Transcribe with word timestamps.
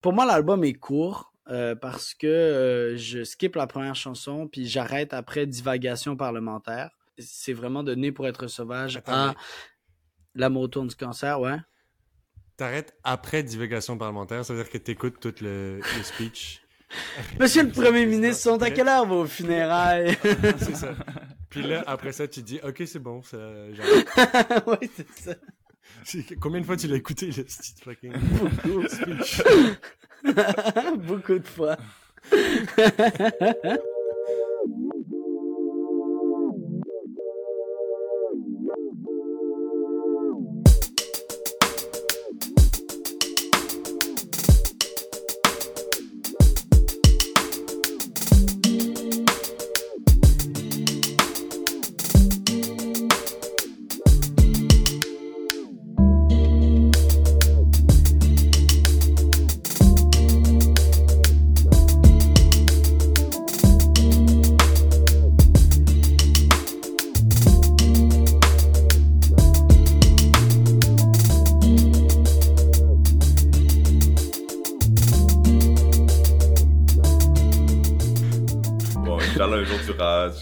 pour 0.00 0.12
moi, 0.12 0.24
l'album 0.26 0.64
est 0.64 0.74
court 0.74 1.32
euh, 1.48 1.74
parce 1.74 2.14
que 2.14 2.26
euh, 2.26 2.96
je 2.96 3.24
skip 3.24 3.56
la 3.56 3.66
première 3.66 3.96
chanson 3.96 4.46
puis 4.46 4.66
j'arrête 4.66 5.12
après 5.14 5.46
Divagation 5.46 6.16
parlementaire. 6.16 6.90
C'est 7.18 7.52
vraiment 7.52 7.82
de 7.82 7.94
Né 7.94 8.12
pour 8.12 8.26
être 8.26 8.46
sauvage 8.46 8.96
Attends, 8.96 9.12
à 9.12 9.34
L'amour 10.34 10.62
autour 10.62 10.86
du 10.86 10.94
cancer, 10.94 11.40
ouais. 11.40 11.56
T'arrêtes 12.56 12.94
après 13.04 13.42
divagation 13.42 13.98
parlementaire, 13.98 14.44
ça 14.44 14.54
veut 14.54 14.62
dire 14.62 14.70
que 14.70 14.78
t'écoutes 14.78 15.18
tout 15.18 15.34
le, 15.42 15.78
le 15.78 16.02
speech. 16.02 16.62
Monsieur 17.40 17.64
le 17.64 17.70
Premier 17.70 18.06
ministre, 18.06 18.42
sont 18.42 18.62
à 18.62 18.70
quelle 18.70 18.88
heure 18.88 19.06
vos 19.06 19.26
funérailles? 19.26 20.16
C'est 20.58 20.76
ça. 20.76 20.94
Puis 21.48 21.62
là, 21.62 21.82
après 21.86 22.12
ça, 22.12 22.28
tu 22.28 22.42
dis, 22.42 22.60
ok, 22.62 22.82
c'est 22.86 23.00
bon, 23.00 23.22
ça, 23.22 23.38
j'arrête. 23.72 24.64
oui, 24.68 24.90
c'est 24.94 25.10
ça. 25.18 25.34
Combien 26.40 26.60
de 26.60 26.66
fois 26.66 26.76
tu 26.76 26.86
l'as 26.86 26.96
écouté, 26.96 27.26
le 27.26 27.44
petit 27.44 27.74
fucking 27.82 28.12
Beaucoup. 28.62 28.88
speech? 28.88 29.42
Beaucoup 31.06 31.38
de 31.38 31.46
fois. 31.46 31.76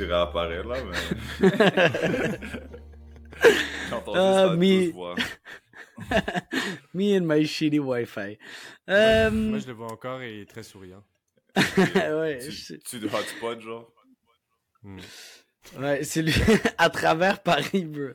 iras 0.01 0.23
apparaître 0.23 0.69
là, 0.69 0.77
mais. 0.85 1.49
Ça 3.91 4.55
mais- 4.57 4.87
12 4.87 4.93
fois. 4.95 5.15
Me 6.95 7.17
and 7.19 7.25
my 7.27 7.45
shitty 7.47 7.79
Wi-Fi. 7.81 8.39
Euh, 8.89 9.31
Moi, 9.31 9.59
je 9.59 9.67
le 9.67 9.73
vois 9.73 9.91
encore 9.93 10.21
et 10.23 10.37
il 10.37 10.41
est 10.43 10.47
très 10.47 10.63
souriant. 10.63 11.03
ouais, 11.57 12.39
Tu, 12.45 12.51
je- 12.53 12.75
tu 12.75 12.99
de 13.01 13.07
hotspot, 13.07 13.61
genre. 13.61 13.93
Hmm. 14.83 14.99
ouais, 15.81 16.05
c'est 16.05 16.23
lui 16.23 16.35
à 16.79 16.89
travers 16.89 17.43
Paris, 17.43 17.85
bro. 17.85 18.11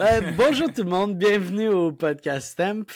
Euh, 0.00 0.20
bonjour 0.36 0.72
tout 0.72 0.82
le 0.82 0.90
monde, 0.90 1.16
bienvenue 1.16 1.68
au 1.68 1.92
podcast 1.92 2.48
Stamp. 2.52 2.86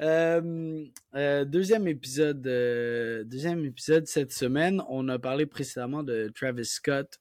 Euh, 0.00 0.84
euh, 1.14 1.44
deuxième 1.44 1.86
épisode, 1.88 2.46
euh, 2.46 3.22
deuxième 3.24 3.64
épisode 3.64 4.06
cette 4.06 4.32
semaine. 4.32 4.82
On 4.88 5.08
a 5.08 5.18
parlé 5.18 5.46
précédemment 5.46 6.02
de 6.02 6.30
Travis 6.34 6.64
Scott 6.64 7.18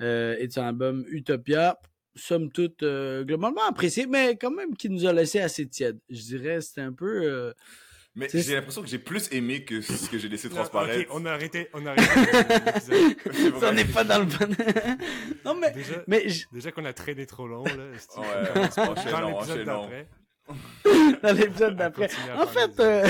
euh, 0.00 0.36
et 0.38 0.46
de 0.46 0.52
son 0.52 0.62
album 0.62 1.04
Utopia. 1.08 1.78
Somme 2.16 2.50
toute 2.50 2.82
euh, 2.82 3.24
globalement 3.24 3.64
apprécié, 3.68 4.06
mais 4.06 4.36
quand 4.36 4.50
même 4.50 4.76
qui 4.76 4.90
nous 4.90 5.06
a 5.06 5.12
laissé 5.12 5.40
assez 5.40 5.66
tiède. 5.68 5.98
Je 6.10 6.20
dirais 6.20 6.60
c'était 6.60 6.80
un 6.82 6.92
peu. 6.92 7.22
euh, 7.22 7.52
Mais 8.16 8.28
j'ai 8.32 8.54
l'impression 8.54 8.82
que 8.82 8.88
j'ai 8.88 8.98
plus 8.98 9.32
aimé 9.32 9.64
que 9.64 9.80
ce 9.80 10.10
que 10.10 10.18
j'ai 10.18 10.28
laissé 10.28 10.48
Non, 10.48 10.56
transparaître. 10.56 11.08
on 11.14 11.24
a 11.24 11.30
arrêté, 11.32 11.68
on 11.72 11.86
a 11.86 11.92
arrêté 11.92 12.80
ça 13.60 13.72
n'est 13.72 13.84
pas 13.84 14.04
dans 14.04 14.18
le 14.18 14.24
bon. 14.26 14.54
non 15.46 15.54
mais 15.54 15.70
Déjà, 15.70 16.04
mais 16.08 16.28
je- 16.28 16.44
déjà 16.52 16.72
qu'on 16.72 16.84
a 16.84 16.92
traîné 16.92 17.24
trop 17.26 17.46
long, 17.46 17.64
là. 17.64 17.70
Ouais, 17.72 18.68
on 18.76 18.80
enchaînons, 19.38 19.88
dans 21.22 21.32
l'épisode 21.36 21.76
d'après. 21.76 22.08
En 22.36 22.46
fait, 22.46 22.80
euh, 22.80 23.08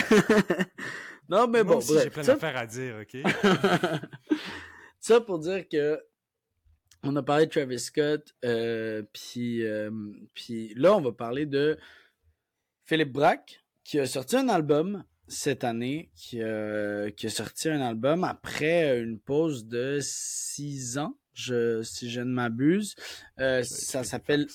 non 1.28 1.46
mais 1.48 1.62
Moi 1.62 1.74
bon, 1.74 1.78
aussi, 1.78 1.94
j'ai 2.02 2.10
plein 2.10 2.22
d'affaires 2.22 2.56
à 2.56 2.66
dire, 2.66 2.96
ok? 3.02 3.16
ça 5.00 5.20
pour 5.20 5.38
dire 5.38 5.68
que 5.68 6.00
on 7.02 7.16
a 7.16 7.22
parlé 7.22 7.46
de 7.46 7.50
Travis 7.50 7.78
Scott, 7.78 8.34
euh, 8.44 9.02
puis 9.12 9.64
euh, 9.64 9.90
puis 10.34 10.74
là 10.76 10.94
on 10.96 11.00
va 11.00 11.12
parler 11.12 11.46
de 11.46 11.78
Philippe 12.84 13.12
Braque 13.12 13.64
qui 13.84 13.98
a 13.98 14.06
sorti 14.06 14.36
un 14.36 14.48
album 14.48 15.04
cette 15.26 15.64
année, 15.64 16.10
qui, 16.16 16.42
a- 16.42 17.10
qui 17.12 17.26
a 17.26 17.30
sorti 17.30 17.68
un 17.68 17.80
album 17.80 18.24
après 18.24 18.98
une 19.00 19.18
pause 19.18 19.66
de 19.66 19.98
six 20.02 20.98
ans, 20.98 21.16
je, 21.34 21.82
si 21.82 22.10
je 22.10 22.20
ne 22.20 22.32
m'abuse. 22.32 22.96
Euh, 23.38 23.62
ça 23.62 24.02
s'appelle 24.04 24.46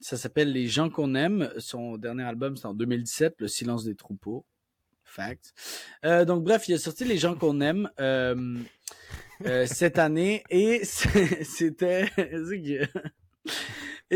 Ça 0.00 0.16
s'appelle 0.16 0.52
Les 0.52 0.66
gens 0.66 0.88
qu'on 0.88 1.14
aime. 1.14 1.52
Son 1.58 1.98
dernier 1.98 2.24
album, 2.24 2.56
c'est 2.56 2.66
en 2.66 2.74
2017, 2.74 3.36
Le 3.38 3.48
silence 3.48 3.84
des 3.84 3.94
troupeaux. 3.94 4.46
Fact. 5.04 5.52
Euh, 6.04 6.24
donc, 6.24 6.44
bref, 6.44 6.68
il 6.68 6.74
a 6.74 6.78
sorti 6.78 7.04
Les 7.04 7.18
gens 7.18 7.34
qu'on 7.34 7.60
aime 7.60 7.90
euh, 8.00 8.56
euh, 9.44 9.66
cette 9.66 9.98
année 9.98 10.42
et 10.48 10.84
c'était. 10.84 12.08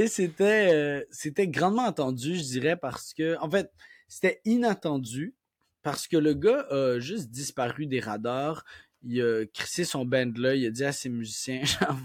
c'était 0.07 1.07
c'était 1.11 1.49
grandement 1.49 1.85
attendu, 1.85 2.37
je 2.37 2.43
dirais, 2.43 2.77
parce 2.77 3.13
que. 3.13 3.37
En 3.41 3.51
fait, 3.51 3.71
c'était 4.09 4.41
inattendu 4.45 5.35
parce 5.83 6.09
que 6.09 6.17
le 6.17 6.33
gars 6.33 6.67
a 6.71 6.99
juste 6.99 7.31
disparu 7.31 7.87
des 7.87 8.01
radars. 8.01 8.65
Il 9.07 9.21
a 9.23 9.45
crissé 9.47 9.85
son 9.85 10.05
band 10.05 10.33
là, 10.37 10.55
il 10.55 10.67
a 10.67 10.71
dit 10.71 10.85
à 10.85 10.93
ses 10.93 11.09
musiciens, 11.09 11.65
genre, 11.65 11.99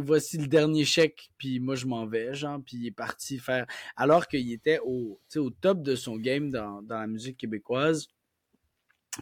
voici 0.00 0.38
le 0.38 0.46
dernier 0.46 0.84
chèque, 0.84 1.30
puis 1.38 1.60
moi 1.60 1.76
je 1.76 1.86
m'en 1.86 2.06
vais, 2.06 2.34
genre, 2.34 2.60
puis 2.64 2.76
il 2.78 2.86
est 2.86 2.92
parti 2.92 3.38
faire. 3.38 3.66
Alors 3.96 4.26
qu'il 4.26 4.52
était 4.52 4.80
au, 4.84 5.20
au 5.36 5.50
top 5.50 5.82
de 5.82 5.94
son 5.94 6.16
game 6.16 6.50
dans, 6.50 6.82
dans 6.82 6.98
la 6.98 7.06
musique 7.06 7.36
québécoise, 7.36 8.08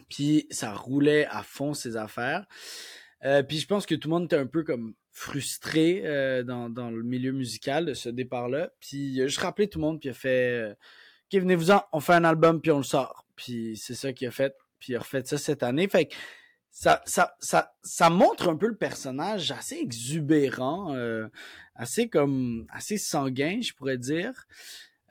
puis 0.09 0.47
ça 0.49 0.73
roulait 0.73 1.25
à 1.27 1.43
fond 1.43 1.73
ses 1.73 1.97
affaires. 1.97 2.45
Euh, 3.23 3.43
puis 3.43 3.57
je 3.57 3.67
pense 3.67 3.85
que 3.85 3.95
tout 3.95 4.09
le 4.09 4.15
monde 4.15 4.25
était 4.25 4.37
un 4.37 4.45
peu 4.45 4.63
comme 4.63 4.93
frustré 5.11 6.01
euh, 6.05 6.43
dans, 6.43 6.69
dans 6.69 6.91
le 6.91 7.01
milieu 7.01 7.31
musical 7.31 7.85
de 7.85 7.93
ce 7.93 8.09
départ-là. 8.09 8.71
Puis 8.79 8.97
il 8.97 9.21
a 9.21 9.27
juste 9.27 9.39
rappelé 9.39 9.67
tout 9.67 9.79
le 9.79 9.85
monde, 9.85 9.99
puis 9.99 10.09
il 10.09 10.11
a 10.11 10.15
fait 10.15 10.51
euh, 10.51 10.73
Ok, 11.33 11.39
venez-vous-en, 11.41 11.81
on 11.91 11.99
fait 11.99 12.13
un 12.13 12.23
album, 12.23 12.61
puis 12.61 12.71
on 12.71 12.77
le 12.77 12.83
sort. 12.83 13.25
Puis 13.35 13.77
c'est 13.77 13.95
ça 13.95 14.13
qu'il 14.13 14.27
a 14.27 14.31
fait, 14.31 14.53
puis 14.79 14.93
il 14.93 14.95
a 14.95 14.99
refait 14.99 15.23
ça 15.25 15.37
cette 15.37 15.63
année. 15.63 15.87
Fait 15.87 16.05
que 16.05 16.15
ça, 16.77 17.01
ça, 17.05 17.37
ça, 17.39 17.73
ça 17.83 18.09
montre 18.09 18.49
un 18.49 18.57
peu 18.57 18.67
le 18.67 18.75
personnage 18.75 19.49
assez 19.51 19.77
exubérant, 19.77 20.93
euh, 20.93 21.29
assez 21.73 22.09
comme 22.09 22.67
assez 22.69 22.97
sanguin, 22.97 23.61
je 23.61 23.71
pourrais 23.73 23.97
dire. 23.97 24.45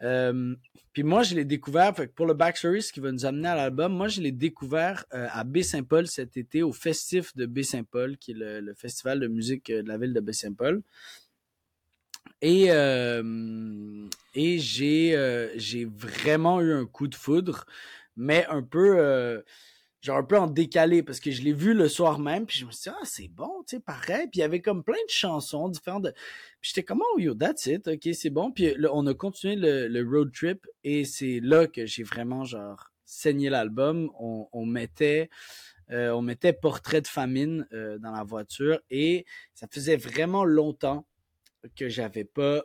Euh, 0.03 0.55
puis 0.93 1.05
moi, 1.05 1.23
je 1.23 1.35
l'ai 1.35 1.47
découvert, 1.47 1.97
fait 1.97 2.15
pour 2.15 2.27
le 2.27 2.35
backstory, 2.35 2.83
ce 2.83 2.93
qui 2.93 3.01
va 3.01 3.11
nous 3.13 3.25
amener 3.25 3.49
à 3.49 3.55
l'album, 3.57 3.95
moi, 3.95 4.09
je 4.09 4.21
l'ai 4.21 4.31
découvert 4.31 5.07
euh, 5.15 5.27
à 5.31 5.43
Baie-Saint-Paul 5.43 6.07
cet 6.07 6.37
été, 6.37 6.63
au 6.63 6.75
festif 6.75 7.35
de 7.35 7.47
Baie-Saint-Paul, 7.47 8.19
qui 8.19 8.33
est 8.33 8.35
le, 8.35 8.61
le 8.61 8.75
festival 8.75 9.19
de 9.19 9.27
musique 9.27 9.71
euh, 9.71 9.83
de 9.83 9.89
la 9.89 9.97
ville 9.97 10.13
de 10.13 10.21
Baie-Saint-Paul. 10.21 10.83
Et, 12.43 12.67
euh, 12.73 14.07
et 14.35 14.59
j'ai 14.59 15.17
euh, 15.17 15.49
j'ai 15.57 15.87
vraiment 15.87 16.61
eu 16.61 16.75
un 16.75 16.85
coup 16.85 17.09
de 17.09 17.15
foudre, 17.15 17.65
mais 18.19 18.45
un 18.51 18.63
peu 18.63 18.99
euh, 18.99 19.41
genre 20.05 20.19
un 20.19 20.23
peu 20.23 20.39
en 20.39 20.47
décalé 20.47 21.03
parce 21.03 21.19
que 21.19 21.31
je 21.31 21.43
l'ai 21.43 21.55
vu 21.55 21.73
le 21.73 21.89
soir 21.89 22.19
même 22.19 22.45
puis 22.45 22.59
je 22.59 22.67
me 22.67 22.71
suis 22.71 22.91
dit 22.91 22.97
ah 23.01 23.05
c'est 23.05 23.29
bon 23.29 23.63
tu 23.67 23.77
sais 23.77 23.81
pareil. 23.81 24.27
Puis 24.29 24.39
il 24.39 24.41
y 24.41 24.43
avait 24.43 24.61
comme 24.61 24.85
plein 24.85 25.03
de 25.07 25.11
chansons 25.11 25.69
différentes 25.71 26.05
de... 26.05 26.11
puis 26.61 26.71
j'étais 26.75 26.83
comme 26.83 27.03
oh 27.15 27.19
yo 27.19 27.35
that's 27.35 27.67
it 27.67 27.89
ok 27.89 28.09
c'est 28.13 28.31
bon. 28.31 28.53
Puis 28.53 28.75
là, 28.77 28.91
on 28.93 29.07
a 29.07 29.15
continué 29.15 29.57
le, 29.57 29.89
le 29.89 30.07
road 30.07 30.31
trip 30.33 30.67
et 30.85 31.05
c'est 31.07 31.41
là 31.43 31.67
que 31.67 31.87
j'ai 31.87 32.03
vraiment 32.03 32.45
genre 32.45 32.91
saigné 33.07 33.49
l'album. 33.49 34.11
On, 34.19 34.47
on 34.53 34.67
mettait 34.67 35.31
euh, 35.91 36.11
on 36.11 36.21
mettait 36.21 36.53
portrait 36.53 37.01
de 37.01 37.07
famine 37.07 37.67
euh, 37.73 37.99
dans 37.99 38.13
la 38.13 38.25
voiture 38.25 38.81
et 38.91 39.25
ça 39.55 39.67
faisait 39.71 39.97
vraiment 39.97 40.45
longtemps 40.45 41.07
que 41.77 41.89
j'avais 41.89 42.25
pas 42.25 42.63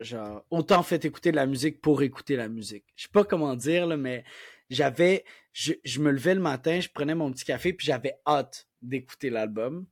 genre 0.00 0.44
autant 0.50 0.82
fait 0.82 1.04
écouter 1.04 1.30
de 1.30 1.36
la 1.36 1.46
musique 1.46 1.80
pour 1.80 2.02
écouter 2.02 2.36
la 2.36 2.48
musique. 2.48 2.84
Je 2.96 3.04
sais 3.04 3.12
pas 3.12 3.24
comment 3.24 3.54
dire 3.56 3.86
là, 3.86 3.96
mais 3.96 4.24
j'avais 4.70 5.24
je, 5.52 5.72
je 5.84 6.00
me 6.00 6.10
levais 6.10 6.34
le 6.34 6.40
matin, 6.40 6.80
je 6.80 6.88
prenais 6.88 7.14
mon 7.14 7.30
petit 7.32 7.44
café 7.44 7.72
puis 7.72 7.86
j'avais 7.86 8.14
hâte 8.26 8.66
d'écouter 8.82 9.30
l'album. 9.30 9.86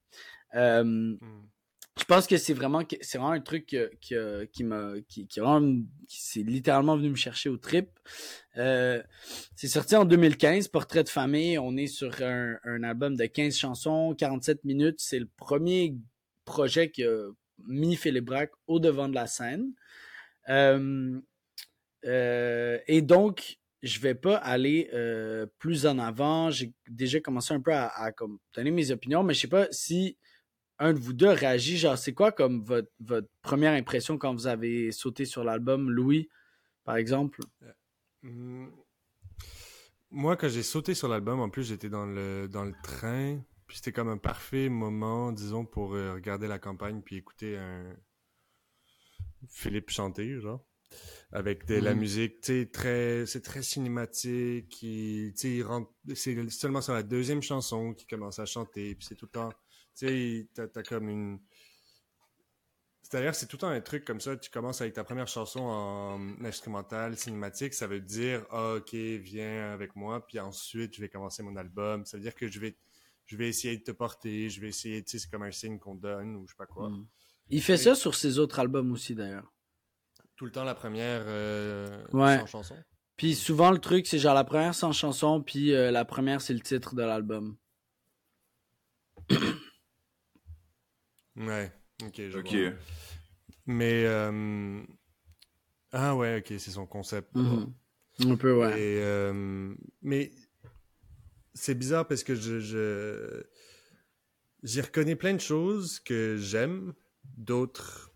Euh, 0.55 0.83
Hmm. 0.85 1.19
je 1.99 2.05
pense 2.05 2.27
que 2.27 2.37
c'est 2.37 2.53
vraiment 2.55 2.83
c'est 3.01 3.19
vraiment 3.19 3.33
un 3.33 3.41
truc 3.41 3.67
que- 3.67 3.91
que- 4.07 4.45
qui 4.53 4.65
m'a 4.65 4.93
qui 5.09 5.27
qui, 5.29 5.41
vraiment- 5.41 5.83
qui 6.09 6.21
s'est 6.23 6.43
littéralement 6.43 6.97
venu 6.97 7.11
me 7.11 7.15
chercher 7.17 7.49
au 7.51 7.57
trip. 7.59 7.89
Euh, 8.57 9.03
c'est 9.57 9.69
sorti 9.69 9.95
en 9.97 10.05
2015, 10.05 10.69
Portrait 10.69 11.05
de 11.05 11.09
famille. 11.11 11.59
On 11.59 11.77
est 11.77 11.87
sur 11.87 12.21
un, 12.23 12.57
un 12.65 12.83
album 12.83 13.17
de 13.17 13.27
15 13.27 13.57
chansons, 13.57 14.15
47 14.19 14.65
minutes. 14.65 15.01
C'est 15.01 15.19
le 15.21 15.29
premier 15.37 15.95
projet 16.45 16.91
qui 16.91 17.05
a 17.05 17.31
mis 17.67 17.95
Philippe 17.97 18.25
Braque 18.27 18.53
au 18.67 18.81
devant 18.81 19.09
de 19.09 19.15
la 19.15 19.27
scène. 19.27 19.73
Euh, 20.49 21.21
euh, 22.05 22.79
et 22.89 23.03
donc, 23.03 23.59
je 23.83 23.99
vais 23.99 24.15
pas 24.15 24.37
aller 24.37 24.89
euh, 24.93 25.47
plus 25.59 25.87
en 25.87 25.99
avant. 25.99 26.51
J'ai 26.51 26.73
déjà 26.89 27.21
commencé 27.21 27.53
un 27.53 27.61
peu 27.61 27.73
à, 27.75 28.13
donner 28.55 28.71
mes 28.71 28.91
opinions, 28.91 29.23
mais 29.23 29.35
je 29.35 29.41
sais 29.41 29.49
pas 29.49 29.67
si 29.73 30.17
un 30.79 30.93
de 30.93 30.99
vous 30.99 31.13
deux 31.13 31.31
réagit. 31.31 31.77
Genre, 31.77 31.99
c'est 31.99 32.15
quoi 32.15 32.33
comme 32.33 32.65
votre, 32.65 33.29
première 33.43 33.73
impression 33.73 34.19
quand 34.19 34.33
vous 34.33 34.47
avez 34.47 34.93
sauté 34.93 35.25
sur 35.25 35.43
l'album, 35.43 35.91
Louis, 35.91 36.29
par 36.85 36.97
exemple? 36.97 37.41
Hmm. 38.23 38.69
Moi, 40.11 40.37
quand 40.37 40.49
j'ai 40.49 40.63
sauté 40.63 40.95
sur 40.95 41.09
l'album, 41.09 41.41
en 41.41 41.49
plus, 41.49 41.65
j'étais 41.65 41.89
dans 41.89 42.07
le, 42.07 42.47
dans 42.47 42.65
le 42.65 42.75
train. 42.83 43.43
Puis 43.67 43.79
c'était 43.79 43.93
comme 43.93 44.09
un 44.09 44.19
parfait 44.19 44.69
moment, 44.69 45.33
disons, 45.33 45.65
pour 45.65 45.95
euh, 45.95 46.13
regarder 46.13 46.47
la 46.47 46.59
campagne 46.59 47.01
puis 47.01 47.17
écouter 47.17 47.57
un 47.57 47.97
Philippe 49.49 49.91
chanter, 49.91 50.39
genre. 50.41 50.65
Avec 51.35 51.65
de 51.67 51.77
la 51.77 51.95
Mhm. 51.95 52.01
musique, 52.01 52.41
tu 52.43 52.53
sais, 52.53 52.67
très, 52.67 53.25
c'est 53.27 53.41
très 53.41 53.63
cinématique. 53.63 54.69
Tu 54.79 55.33
sais, 55.35 55.51
il 55.51 55.63
rentre, 55.63 55.91
c'est 56.15 56.51
seulement 56.51 56.83
sur 56.83 56.93
la 56.93 57.03
deuxième 57.03 57.41
chanson 57.43 57.95
qu'il 57.95 58.07
commence 58.07 58.39
à 58.39 58.45
chanter. 58.45 58.95
Puis 58.95 59.07
c'est 59.09 59.15
tout 59.15 59.25
le 59.27 59.31
temps, 59.31 59.49
tu 59.97 60.07
sais, 60.07 60.49
t'as, 60.55 60.69
t'as 60.69 60.83
comme 60.83 61.09
une. 61.09 61.41
C'est-à-dire, 63.03 63.35
c'est 63.35 63.47
tout 63.47 63.57
le 63.57 63.61
temps 63.61 63.69
un 63.69 63.81
truc 63.81 64.05
comme 64.07 64.21
ça. 64.21 64.37
Tu 64.37 64.51
commences 64.51 64.81
avec 64.81 64.95
ta 64.95 65.05
première 65.05 65.27
chanson 65.29 65.61
en 65.61 66.45
instrumental, 66.45 67.17
cinématique. 67.17 67.75
Ça 67.75 67.87
veut 67.87 68.01
dire, 68.01 68.47
ah, 68.51 68.75
ok, 68.77 68.95
viens 68.95 69.73
avec 69.73 69.97
moi. 69.97 70.27
Puis 70.27 70.39
ensuite, 70.39 70.95
je 70.97 71.01
vais 71.01 71.09
commencer 71.11 71.43
mon 71.43 71.57
album. 71.57 72.07
Ça 72.07 72.17
veut 72.17 72.23
dire 72.23 72.35
que 72.35 72.49
je 72.49 72.59
vais, 72.59 72.77
je 73.27 73.37
vais 73.37 73.49
essayer 73.49 73.77
de 73.77 73.83
te 73.83 73.91
porter. 73.91 74.49
Je 74.49 74.61
vais 74.63 74.69
essayer, 74.69 75.03
tu 75.03 75.11
sais, 75.13 75.19
c'est 75.19 75.31
comme 75.31 75.43
un 75.43 75.51
signe 75.51 75.79
qu'on 75.79 75.95
donne 75.95 76.37
ou 76.37 76.47
je 76.47 76.53
sais 76.53 76.57
pas 76.57 76.67
quoi. 76.67 76.89
Mm. 76.89 77.07
Il 77.51 77.61
fait 77.63 77.77
ça 77.77 77.95
sur 77.95 78.15
ses 78.15 78.39
autres 78.39 78.61
albums 78.61 78.93
aussi, 78.93 79.15
d'ailleurs. 79.15 79.52
Tout 80.43 80.47
le 80.47 80.51
temps 80.51 80.65
la 80.65 80.75
première 80.75 81.23
euh, 81.27 82.05
Ouais. 82.13 82.41
sans 82.41 82.47
chanson. 82.47 82.77
Puis 83.17 83.37
souvent, 83.37 83.71
le 83.71 83.79
truc, 83.79 84.09
c'est 84.09 84.19
genre 84.19 84.35
la 84.35 84.43
première 84.43 84.75
sans 84.75 84.91
chanson, 84.91 85.41
puis 85.41 85.73
euh, 85.73 85.93
la 85.93 86.05
première, 86.05 86.41
c'est 86.41 86.53
le 86.53 86.59
titre 86.59 86.97
de 86.97 87.03
l'album. 87.03 87.57
Ouais. 91.37 91.73
Ok, 92.05 92.15
je 92.17 92.39
vois. 92.39 92.73
Mais 93.67 94.05
euh, 94.05 94.83
ah 95.93 96.17
ouais, 96.17 96.39
ok, 96.41 96.59
c'est 96.59 96.73
son 96.73 96.87
concept. 96.87 97.33
Mhm. 97.37 97.73
Un 98.25 98.35
peu, 98.37 98.59
ouais. 98.59 98.73
Et, 98.81 99.01
euh, 99.01 99.73
mais 100.01 100.33
c'est 101.55 101.77
bizarre 101.77 102.09
parce 102.09 102.25
que 102.25 102.35
je, 102.35 102.59
je 102.59 103.45
j'y 104.65 104.81
reconnais 104.81 105.15
plein 105.15 105.35
de 105.35 105.41
choses 105.41 106.01
que 106.01 106.37
j'aime, 106.37 106.95
d'autres 107.37 108.12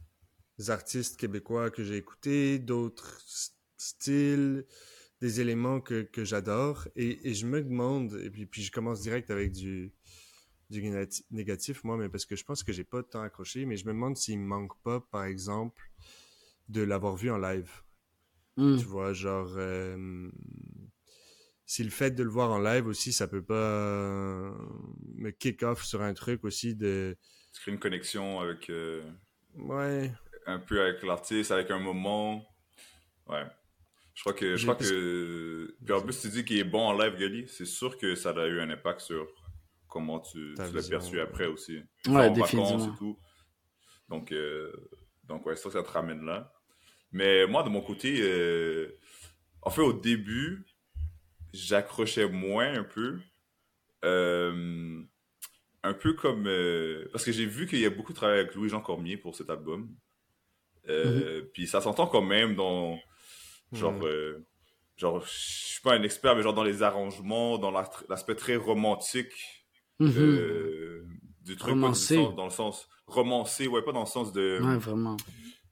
artistes 0.68 1.18
québécois 1.18 1.70
que 1.70 1.84
j'ai 1.84 1.96
écoutés, 1.96 2.58
d'autres 2.58 3.20
styles, 3.76 4.64
des 5.20 5.40
éléments 5.40 5.80
que, 5.80 6.02
que 6.02 6.24
j'adore. 6.24 6.88
Et, 6.96 7.28
et 7.30 7.34
je 7.34 7.46
me 7.46 7.62
demande, 7.62 8.18
et 8.22 8.30
puis, 8.30 8.46
puis 8.46 8.62
je 8.62 8.72
commence 8.72 9.00
direct 9.02 9.30
avec 9.30 9.52
du, 9.52 9.92
du 10.70 10.82
négat- 10.82 11.22
négatif, 11.30 11.84
moi, 11.84 11.96
mais 11.96 12.08
parce 12.08 12.24
que 12.26 12.36
je 12.36 12.44
pense 12.44 12.62
que 12.62 12.72
j'ai 12.72 12.84
pas 12.84 13.02
tant 13.02 13.22
accroché, 13.22 13.66
mais 13.66 13.76
je 13.76 13.86
me 13.86 13.92
demande 13.92 14.16
s'il 14.16 14.38
me 14.38 14.46
manque 14.46 14.80
pas, 14.82 15.00
par 15.00 15.24
exemple, 15.24 15.82
de 16.68 16.82
l'avoir 16.82 17.16
vu 17.16 17.30
en 17.30 17.38
live. 17.38 17.70
Mm. 18.56 18.78
Tu 18.78 18.84
vois, 18.84 19.12
genre, 19.12 19.52
euh, 19.56 20.30
si 21.66 21.82
le 21.82 21.90
fait 21.90 22.12
de 22.12 22.22
le 22.22 22.30
voir 22.30 22.50
en 22.50 22.60
live 22.60 22.86
aussi, 22.86 23.12
ça 23.12 23.26
peut 23.26 23.42
pas 23.42 23.54
euh, 23.54 24.52
me 25.14 25.30
kick 25.30 25.62
off 25.62 25.84
sur 25.84 26.00
un 26.02 26.14
truc 26.14 26.44
aussi 26.44 26.74
de. 26.74 27.16
Tu 27.52 27.60
crées 27.60 27.72
une 27.72 27.78
connexion 27.78 28.40
avec. 28.40 28.70
euh, 28.70 29.02
Ouais. 29.56 30.12
Un 30.46 30.58
peu 30.58 30.80
avec 30.80 31.02
l'artiste, 31.02 31.50
avec 31.50 31.70
un 31.70 31.78
moment. 31.78 32.46
Ouais. 33.28 33.44
Je 34.14 34.22
crois 34.22 34.32
que. 34.32 34.56
Je 34.56 34.62
crois 34.62 34.76
que. 34.76 35.76
Puis 35.84 35.94
en 35.94 36.00
plus, 36.00 36.20
tu 36.20 36.28
dis 36.28 36.44
qu'il 36.44 36.58
est 36.58 36.64
bon 36.64 36.80
en 36.80 36.92
live, 36.92 37.16
Gali. 37.16 37.48
C'est 37.48 37.66
sûr 37.66 37.98
que 37.98 38.14
ça 38.14 38.30
a 38.30 38.46
eu 38.46 38.60
un 38.60 38.70
impact 38.70 39.00
sur 39.00 39.26
comment 39.88 40.20
tu, 40.20 40.54
l'as 40.54 40.88
perçu 40.88 41.16
ouais. 41.16 41.22
après 41.22 41.46
aussi. 41.46 41.82
Ouais, 42.06 42.26
en 42.26 42.30
définitivement. 42.30 42.64
vacances 42.64 42.94
et 42.94 42.98
tout. 42.98 43.18
Donc, 44.08 44.32
euh, 44.32 44.72
donc 45.24 45.44
ouais, 45.46 45.56
ça, 45.56 45.70
ça 45.70 45.82
te 45.82 45.90
ramène 45.90 46.24
là. 46.24 46.52
Mais 47.12 47.46
moi, 47.46 47.62
de 47.62 47.68
mon 47.68 47.80
côté, 47.80 48.18
euh, 48.20 48.98
en 49.62 49.70
fait, 49.70 49.80
au 49.80 49.92
début, 49.92 50.66
j'accrochais 51.52 52.28
moins 52.28 52.72
un 52.74 52.84
peu. 52.84 53.18
Euh, 54.04 55.02
un 55.82 55.94
peu 55.94 56.12
comme... 56.14 56.46
euh, 56.46 57.08
parce 57.12 57.24
que 57.24 57.32
j'ai 57.32 57.46
vu 57.46 57.66
qu'il 57.66 57.80
y 57.80 57.86
a 57.86 57.90
beaucoup 57.90 58.12
travaillé 58.12 58.40
avec 58.40 58.54
Louis-Jean 58.54 58.80
Cormier 58.80 59.16
pour 59.16 59.34
cet 59.34 59.50
album. 59.50 59.94
Euh, 60.88 61.42
Puis 61.52 61.66
ça 61.66 61.80
s'entend 61.80 62.06
quand 62.06 62.22
même 62.22 62.54
dans... 62.54 62.98
Genre... 63.72 63.92
Mhm. 63.92 64.04
euh, 64.04 64.46
genre, 64.96 65.20
je 65.24 65.30
suis 65.30 65.80
pas 65.82 65.94
un 65.94 66.02
expert, 66.02 66.34
mais 66.36 66.42
genre 66.42 66.54
dans 66.54 66.64
les 66.64 66.82
arrangements, 66.82 67.58
dans 67.58 67.70
la- 67.70 67.90
l'aspect 68.08 68.34
très 68.34 68.56
romantique 68.56 69.32
Mhm. 69.98 70.12
euh, 70.18 71.06
du 71.44 71.56
truc. 71.56 71.70
Romancé. 71.74 72.16
Dans, 72.16 72.22
le 72.22 72.26
sens, 72.28 72.36
dans 72.36 72.44
le 72.44 72.50
sens 72.50 72.88
romancé, 73.06 73.66
ouais, 73.68 73.82
pas 73.82 73.92
dans 73.92 74.00
le 74.00 74.06
sens 74.06 74.32
de 74.32 74.60
Ouais, 74.62 74.78
vraiment. 74.78 75.16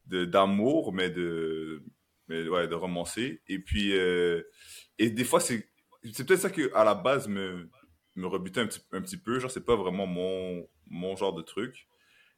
d'amour, 0.06 0.92
mais 0.92 1.10
de 1.10 1.82
mais 2.28 2.46
ouais, 2.48 2.68
de 2.68 2.74
romancer. 2.74 3.40
Et 3.48 3.58
puis 3.58 3.92
et 3.92 5.10
des 5.10 5.24
fois 5.24 5.40
c'est 5.40 5.68
c'est 6.12 6.26
peut-être 6.26 6.40
ça 6.40 6.50
que 6.50 6.72
à 6.74 6.84
la 6.84 6.94
base 6.94 7.26
me 7.28 7.68
me 8.14 8.26
rebutait 8.26 8.60
un 8.60 8.66
petit 8.66 8.80
un 8.92 9.00
petit 9.02 9.16
peu. 9.16 9.38
Genre 9.38 9.50
c'est 9.50 9.64
pas 9.64 9.76
vraiment 9.76 10.06
mon 10.06 10.68
mon 10.88 11.16
genre 11.16 11.32
de 11.34 11.42
truc. 11.42 11.88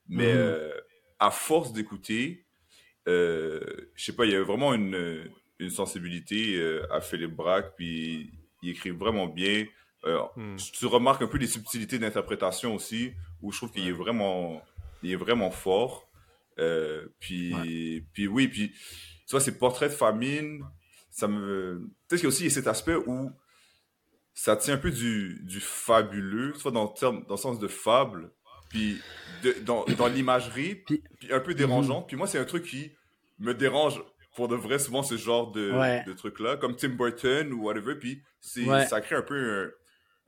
Mais 0.08 0.32
Mhm. 0.34 0.72
à 1.18 1.30
force 1.30 1.72
d'écouter, 1.72 2.45
euh, 3.08 3.60
je 3.94 4.04
sais 4.04 4.12
pas, 4.14 4.24
il 4.24 4.32
y 4.32 4.36
a 4.36 4.42
vraiment 4.42 4.74
une 4.74 5.28
une 5.58 5.70
sensibilité 5.70 6.56
euh, 6.56 6.86
à 6.92 7.00
Philippe 7.00 7.34
Braque, 7.34 7.74
puis 7.76 8.30
il 8.62 8.70
écrit 8.70 8.90
vraiment 8.90 9.26
bien. 9.26 9.66
Euh, 10.04 10.20
Hmm. 10.36 10.56
tu 10.56 10.86
remarques 10.86 11.22
un 11.22 11.26
peu 11.26 11.38
les 11.38 11.46
subtilités 11.46 11.98
d'interprétation 11.98 12.74
aussi, 12.74 13.12
où 13.42 13.50
je 13.50 13.56
trouve 13.58 13.72
qu'il 13.72 13.86
est 13.88 13.92
vraiment, 13.92 14.62
il 15.02 15.10
est 15.12 15.16
vraiment 15.16 15.50
fort. 15.50 16.08
Euh, 16.58 17.06
puis, 17.18 18.04
puis 18.12 18.26
oui, 18.28 18.48
puis 18.48 18.70
tu 18.70 19.30
vois, 19.30 19.40
ces 19.40 19.58
portraits 19.58 19.90
de 19.90 19.96
famine, 19.96 20.62
ça 21.10 21.26
me, 21.26 21.88
peut-être 22.06 22.20
qu'il 22.20 22.24
y 22.24 22.26
a 22.26 22.28
aussi 22.28 22.50
cet 22.50 22.66
aspect 22.66 22.94
où 22.94 23.30
ça 24.34 24.56
tient 24.56 24.74
un 24.74 24.78
peu 24.78 24.90
du, 24.90 25.40
du 25.44 25.60
fabuleux, 25.60 26.54
soit 26.54 26.70
dans 26.70 26.86
terme, 26.88 27.24
dans 27.26 27.34
le 27.34 27.40
sens 27.40 27.58
de 27.58 27.68
fable, 27.68 28.30
puis 28.76 29.00
de- 29.42 29.56
dans, 29.64 29.84
dans 29.96 30.06
l'imagerie, 30.08 30.74
Puis- 30.86 31.02
puis 31.18 31.32
un 31.32 31.40
peu 31.40 31.54
dérangeante. 31.54 32.08
Puis 32.08 32.16
moi, 32.16 32.26
c'est 32.26 32.38
un 32.38 32.44
truc 32.44 32.64
qui 32.64 32.90
me 33.38 33.54
dérange 33.54 34.02
pour 34.34 34.48
de 34.48 34.56
vrai 34.56 34.78
souvent 34.78 35.02
ce 35.02 35.16
genre 35.16 35.50
de, 35.52 35.70
Ouais. 35.72 36.04
de 36.06 36.12
trucs-là, 36.12 36.56
comme 36.56 36.76
Tim 36.76 36.90
Burton 36.90 37.52
ou 37.52 37.62
whatever. 37.64 37.94
Puis 37.96 38.22
c'est, 38.40 38.64
Ouais. 38.64 38.86
ça 38.86 39.00
crée 39.00 39.16
un 39.16 39.22
peu 39.22 39.70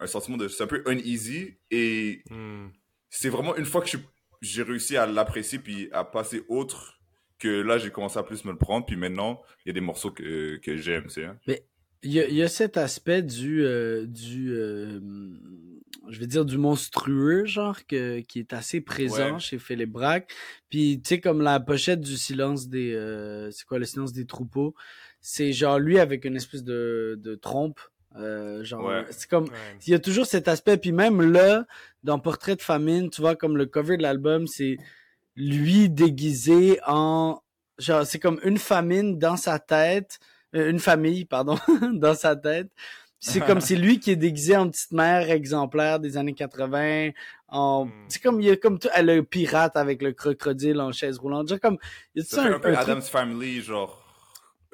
un, 0.00 0.04
un 0.04 0.06
sentiment 0.06 0.36
de, 0.38 0.48
c'est 0.48 0.62
un 0.62 0.66
peu 0.66 0.82
uneasy 0.90 1.56
et 1.70 2.22
Hmm. 2.30 2.68
c'est 3.10 3.28
vraiment 3.28 3.54
une 3.56 3.64
fois 3.66 3.82
que 3.82 3.88
je- 3.88 3.98
j'ai 4.40 4.62
réussi 4.62 4.96
à 4.96 5.06
l'apprécier 5.06 5.58
puis 5.58 5.88
à 5.92 6.04
passer 6.04 6.42
autre 6.48 6.94
que 7.40 7.48
là 7.62 7.78
j'ai 7.78 7.90
commencé 7.90 8.18
à 8.18 8.22
plus 8.22 8.44
me 8.44 8.52
le 8.52 8.58
prendre 8.58 8.86
puis 8.86 8.96
maintenant 8.96 9.42
il 9.64 9.68
y 9.68 9.70
a 9.70 9.72
des 9.72 9.80
morceaux 9.80 10.10
que, 10.12 10.56
que 10.58 10.76
j'aime 10.76 11.04
tu 11.04 11.10
sais 11.10 11.24
hein. 11.24 11.38
Il 12.04 12.12
y, 12.12 12.20
a, 12.20 12.28
il 12.28 12.34
y 12.36 12.42
a 12.44 12.48
cet 12.48 12.76
aspect 12.76 13.22
du, 13.22 13.64
euh, 13.64 14.06
du 14.06 14.52
euh, 14.52 15.00
je 16.10 16.18
vais 16.20 16.26
dire 16.26 16.44
du 16.44 16.58
monstrueux, 16.58 17.44
genre, 17.46 17.84
que, 17.86 18.20
qui 18.20 18.38
est 18.40 18.52
assez 18.52 18.80
présent 18.80 19.34
Ouais. 19.34 19.38
chez 19.40 19.58
Philippe 19.58 19.90
Braque. 19.92 20.32
Puis, 20.70 21.00
tu 21.02 21.08
sais, 21.08 21.20
comme 21.20 21.42
la 21.42 21.60
pochette 21.60 22.00
du 22.00 22.16
silence 22.16 22.68
des, 22.68 22.94
euh, 22.94 23.50
c'est 23.50 23.64
quoi, 23.66 23.78
le 23.78 23.84
silence 23.84 24.12
des 24.12 24.26
troupeaux, 24.26 24.74
c'est 25.20 25.52
genre 25.52 25.78
lui 25.78 25.98
avec 25.98 26.24
une 26.24 26.36
espèce 26.36 26.64
de, 26.64 27.18
de 27.22 27.34
trompe, 27.34 27.80
euh, 28.16 28.64
genre, 28.64 28.84
Ouais. 28.86 29.04
c'est 29.10 29.28
comme, 29.28 29.44
Ouais. 29.44 29.50
il 29.86 29.90
y 29.90 29.94
a 29.94 29.98
toujours 29.98 30.26
cet 30.26 30.48
aspect, 30.48 30.76
puis 30.78 30.92
même 30.92 31.20
là, 31.32 31.66
dans 32.04 32.18
Portrait 32.18 32.56
de 32.56 32.62
famine, 32.62 33.10
tu 33.10 33.20
vois, 33.20 33.36
comme 33.36 33.56
le 33.56 33.66
cover 33.66 33.96
de 33.96 34.02
l'album, 34.02 34.46
c'est 34.46 34.76
lui 35.36 35.88
déguisé 35.90 36.78
en, 36.86 37.40
genre, 37.78 38.04
c'est 38.06 38.18
comme 38.18 38.40
une 38.44 38.58
famine 38.58 39.18
dans 39.18 39.36
sa 39.36 39.58
tête, 39.58 40.18
euh, 40.54 40.70
une 40.70 40.80
famille, 40.80 41.24
pardon, 41.26 41.58
dans 41.92 42.14
sa 42.14 42.34
tête. 42.34 42.70
C'est 43.20 43.40
comme 43.40 43.60
c'est 43.60 43.76
lui 43.76 43.98
qui 44.00 44.10
est 44.10 44.16
déguisé 44.16 44.56
en 44.56 44.68
petite 44.70 44.92
mère 44.92 45.30
exemplaire 45.30 45.98
des 46.00 46.16
années 46.16 46.34
80. 46.34 47.10
En, 47.48 47.86
Hmm. 47.86 47.90
c'est 48.08 48.22
comme 48.22 48.40
il 48.40 48.46
y 48.46 48.50
a 48.50 48.56
comme 48.56 48.78
tout, 48.78 48.88
le 48.96 49.20
pirate 49.22 49.76
avec 49.76 50.02
le 50.02 50.12
crocodile 50.12 50.80
en 50.80 50.92
chaise 50.92 51.18
roulante. 51.18 51.48
Genre 51.48 51.60
comme 51.60 51.78
il 52.14 52.18
y 52.18 52.22
a 52.22 52.24
tout 52.28 52.34
ça 52.36 52.42
fait 52.42 52.48
un, 52.54 52.58
peu 52.58 52.68
un 52.68 52.74
truc- 52.74 52.88
Adam's 52.88 53.08
Family 53.08 53.60
genre 53.62 54.04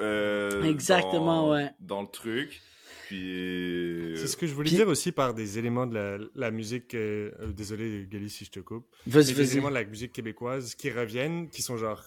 euh, 0.01 0.63
Exactement, 0.65 1.43
dans, 1.47 1.53
ouais. 1.53 1.71
dans 1.81 2.03
le 2.03 2.09
truc 2.09 2.61
puis 3.07 4.15
C'est 4.17 4.27
ce 4.27 4.37
que 4.37 4.47
je 4.47 4.55
voulais 4.55 4.69
Puis- 4.69 4.77
dire 4.79 4.89
aussi 4.89 5.13
par 5.13 5.35
des 5.35 5.59
éléments 5.59 5.87
de 5.87 5.95
la, 5.95 6.19
la 6.35 6.51
musique. 6.51 6.95
euh, 6.95 7.31
euh, 7.41 7.53
désolé, 7.53 8.09
Gali, 8.11 8.31
si 8.31 8.47
je 8.47 8.51
te 8.51 8.61
coupe. 8.61 8.87
Vas-y, 9.07 9.27
Mais 9.29 9.33
des 9.35 9.43
vas-y. 9.43 9.53
éléments 9.53 9.69
de 9.69 9.75
la 9.75 9.85
musique 9.85 10.13
québécoise 10.13 10.75
qui 10.75 10.91
reviennent, 10.91 11.49
qui 11.51 11.61
sont 11.63 11.77
genre. 11.77 12.03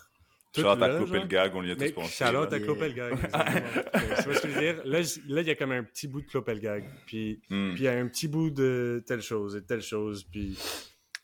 Charlotte 0.56 0.82
à 0.84 0.88
là, 0.88 0.98
Clopé 0.98 1.20
le 1.20 1.27
gag 1.27 1.56
on 1.56 1.63
y 1.63 1.72
a 1.72 1.75
tous 1.75 1.92
pensé 1.92 2.12
Charlotte 2.13 2.51
à 2.54 2.60
Clopelgag. 2.60 3.13
exactement. 3.13 4.16
tu 4.18 4.24
vois 4.24 4.34
ce 4.34 4.42
que 4.42 4.48
je 4.50 4.54
veux 4.54 4.62
dire? 4.62 4.82
Là, 4.86 5.42
il 5.42 5.48
y 5.48 5.51
a 5.51 5.56
comme 5.56 5.72
un 5.72 5.84
petit 5.84 6.08
bout 6.08 6.22
de 6.22 6.27
Clopelgag. 6.27 6.84
Puis, 7.06 7.42
Hmm. 7.50 7.74
puis 7.74 7.84
il 7.84 7.86
y 7.86 7.88
a 7.88 7.94
un 7.94 8.08
petit 8.08 8.27
bout 8.27 8.50
de 8.50 9.04
telle 9.06 9.22
chose 9.22 9.56
et 9.56 9.63
telle 9.63 9.82
chose. 9.82 10.24
Puis. 10.24 10.58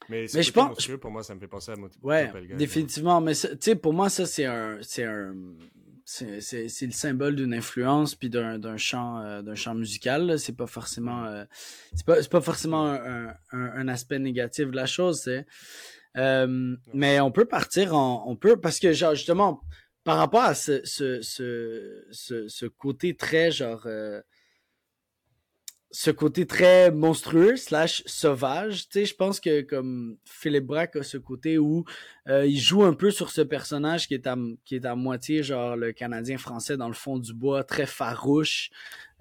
Mais, 0.09 0.25
Mais 0.33 0.43
je 0.43 0.51
pense- 0.51 0.67
monstrueux, 0.69 0.97
pour 0.97 1.11
moi, 1.11 1.23
ça 1.23 1.33
me 1.33 1.39
fait 1.39 1.47
penser 1.47 1.71
à 1.71 1.75
mon 1.77 1.89
Ouais, 2.01 2.25
Clopelgag. 2.29 2.57
définitivement. 2.57 3.21
Mais 3.21 3.33
tu 3.33 3.47
sais, 3.59 3.75
pour 3.75 3.93
moi, 3.93 4.09
ça, 4.09 4.25
c'est 4.25 4.45
un, 4.45 4.77
c'est 4.81 5.05
un, 5.05 5.33
c'est 6.05 6.85
le 6.85 6.91
symbole 6.91 7.37
d'une 7.37 7.53
influence 7.53 8.13
puis 8.13 8.29
d'un 8.29 8.75
champ 8.77 9.21
euh, 9.21 9.41
d'un 9.41 9.55
champ 9.55 9.73
musical. 9.73 10.37
C'est 10.37 10.57
pas 10.57 10.67
forcément 10.67 11.23
euh, 11.25 11.45
c'est 11.95 12.05
pas, 12.05 12.21
pas 12.23 12.41
forcément 12.41 12.85
un, 12.87 13.33
un, 13.53 13.87
aspect 13.87 14.19
négatif 14.19 14.69
de 14.69 14.75
la 14.75 14.85
chose. 14.85 15.21
C'est 15.23 15.45
euh, 16.17 16.75
mais 16.93 17.19
on 17.19 17.31
peut 17.31 17.45
partir 17.45 17.95
en 17.95 18.23
on 18.27 18.35
peut 18.35 18.57
parce 18.59 18.79
que 18.79 18.93
genre 18.93 19.15
justement 19.15 19.61
par 20.03 20.17
rapport 20.17 20.43
à 20.43 20.53
ce 20.55 20.81
ce 20.85 21.21
ce, 21.21 22.05
ce, 22.11 22.47
ce 22.47 22.65
côté 22.65 23.15
très 23.15 23.51
genre 23.51 23.87
ce 25.93 26.09
côté 26.09 26.47
très 26.47 26.91
monstrueux 26.91 27.55
slash 27.55 28.01
sauvage. 28.07 28.89
Tu 28.89 28.99
sais, 28.99 29.05
je 29.05 29.15
pense 29.15 29.39
que 29.39 29.61
comme 29.61 30.17
Philippe 30.25 30.65
Braque 30.65 30.95
a 30.95 31.03
ce 31.03 31.17
côté 31.17 31.59
où 31.59 31.85
euh, 32.27 32.47
il 32.47 32.59
joue 32.59 32.83
un 32.83 32.95
peu 32.95 33.11
sur 33.11 33.29
ce 33.29 33.41
personnage 33.41 34.07
qui 34.07 34.15
est 34.15 34.25
à 34.25 34.35
qui 34.65 34.75
est 34.75 34.85
à 34.85 34.95
moitié 34.95 35.43
genre 35.43 35.75
le 35.75 35.91
Canadien 35.91 36.39
français 36.39 36.77
dans 36.77 36.87
le 36.87 36.95
fond 36.95 37.19
du 37.19 37.35
bois, 37.35 37.63
très 37.63 37.85
farouche, 37.85 38.71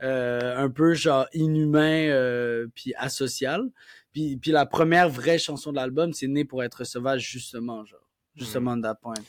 euh, 0.02 0.56
un 0.56 0.70
peu 0.70 0.94
genre 0.94 1.26
inhumain 1.34 2.08
euh, 2.08 2.66
puis 2.74 2.94
asocial. 2.96 3.68
Puis, 4.12 4.36
puis 4.36 4.50
la 4.50 4.66
première 4.66 5.08
vraie 5.08 5.38
chanson 5.38 5.70
de 5.70 5.76
l'album, 5.76 6.12
c'est 6.12 6.28
Né 6.28 6.44
pour 6.44 6.62
être 6.62 6.84
sauvage 6.84 7.22
justement, 7.28 7.84
genre 7.84 8.00
justement 8.34 8.76
de 8.76 8.82
la 8.82 8.94
pointe. 8.94 9.24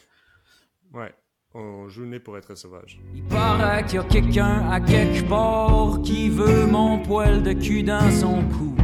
Ouais. 0.94 1.14
On 1.56 1.88
joue 1.88 2.06
né 2.06 2.20
pour 2.20 2.36
être 2.36 2.56
sauvage. 2.58 3.00
Il 3.14 3.24
paraît 3.26 3.86
qu'il 3.86 3.96
y 3.96 3.98
a 4.00 4.04
quelqu'un 4.06 4.68
à 4.72 4.80
quelque 4.82 5.24
part 5.30 6.02
qui 6.02 6.28
veut 6.28 6.66
mon 6.66 6.98
poil 7.04 7.44
de 7.44 7.54
cul 7.54 7.84
dans 7.84 8.10
son 8.10 8.42
cou. 8.50 8.76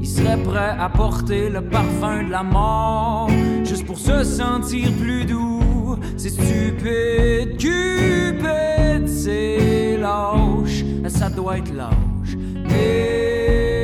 Il 0.00 0.06
serait 0.06 0.40
prêt 0.44 0.76
à 0.78 0.88
porter 0.88 1.50
le 1.50 1.68
parfum 1.68 2.22
de 2.22 2.30
la 2.30 2.44
mort 2.44 3.28
juste 3.64 3.84
pour 3.84 3.98
se 3.98 4.22
sentir 4.22 4.92
plus 5.00 5.24
doux. 5.24 5.96
C'est 6.16 6.28
stupide, 6.28 7.56
cupide, 7.56 9.08
c'est 9.08 9.96
lâche, 9.96 10.84
ça 11.08 11.28
doit 11.30 11.58
être 11.58 11.74
lâche. 11.74 12.36
Et 12.70 13.83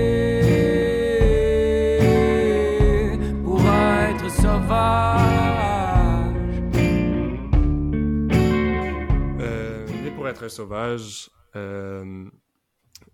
être 10.44 10.50
sauvage. 10.50 11.30
Euh, 11.56 12.28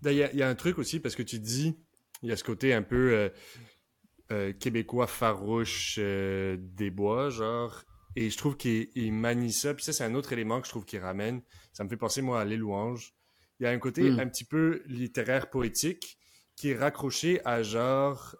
il 0.04 0.12
y, 0.12 0.42
a 0.42 0.48
un 0.48 0.54
truc 0.54 0.78
aussi 0.78 1.00
parce 1.00 1.16
que 1.16 1.22
tu 1.22 1.38
dis, 1.38 1.76
il 2.22 2.28
y 2.28 2.32
a 2.32 2.36
ce 2.36 2.44
côté 2.44 2.74
un 2.74 2.82
peu 2.82 3.12
euh, 3.12 3.28
euh, 4.30 4.52
québécois 4.52 5.06
farouche 5.06 5.98
des 5.98 6.90
bois, 6.90 7.30
genre. 7.30 7.82
Et 8.14 8.30
je 8.30 8.36
trouve 8.36 8.56
qu'il 8.56 9.12
manie 9.12 9.52
ça. 9.52 9.74
Puis 9.74 9.84
ça, 9.84 9.92
c'est 9.92 10.04
un 10.04 10.14
autre 10.14 10.32
élément 10.32 10.60
que 10.60 10.66
je 10.66 10.72
trouve 10.72 10.84
qu'il 10.84 11.00
ramène. 11.00 11.42
Ça 11.72 11.84
me 11.84 11.88
fait 11.88 11.96
penser, 11.96 12.22
moi, 12.22 12.40
à 12.40 12.44
Les 12.44 12.56
Louanges. 12.56 13.14
Il 13.58 13.64
y 13.64 13.66
a 13.66 13.70
un 13.70 13.78
côté 13.78 14.10
hmm. 14.10 14.20
un 14.20 14.28
petit 14.28 14.44
peu 14.44 14.82
littéraire, 14.86 15.50
poétique, 15.50 16.18
qui 16.56 16.70
est 16.70 16.76
raccroché 16.76 17.40
à 17.44 17.62
genre, 17.62 18.36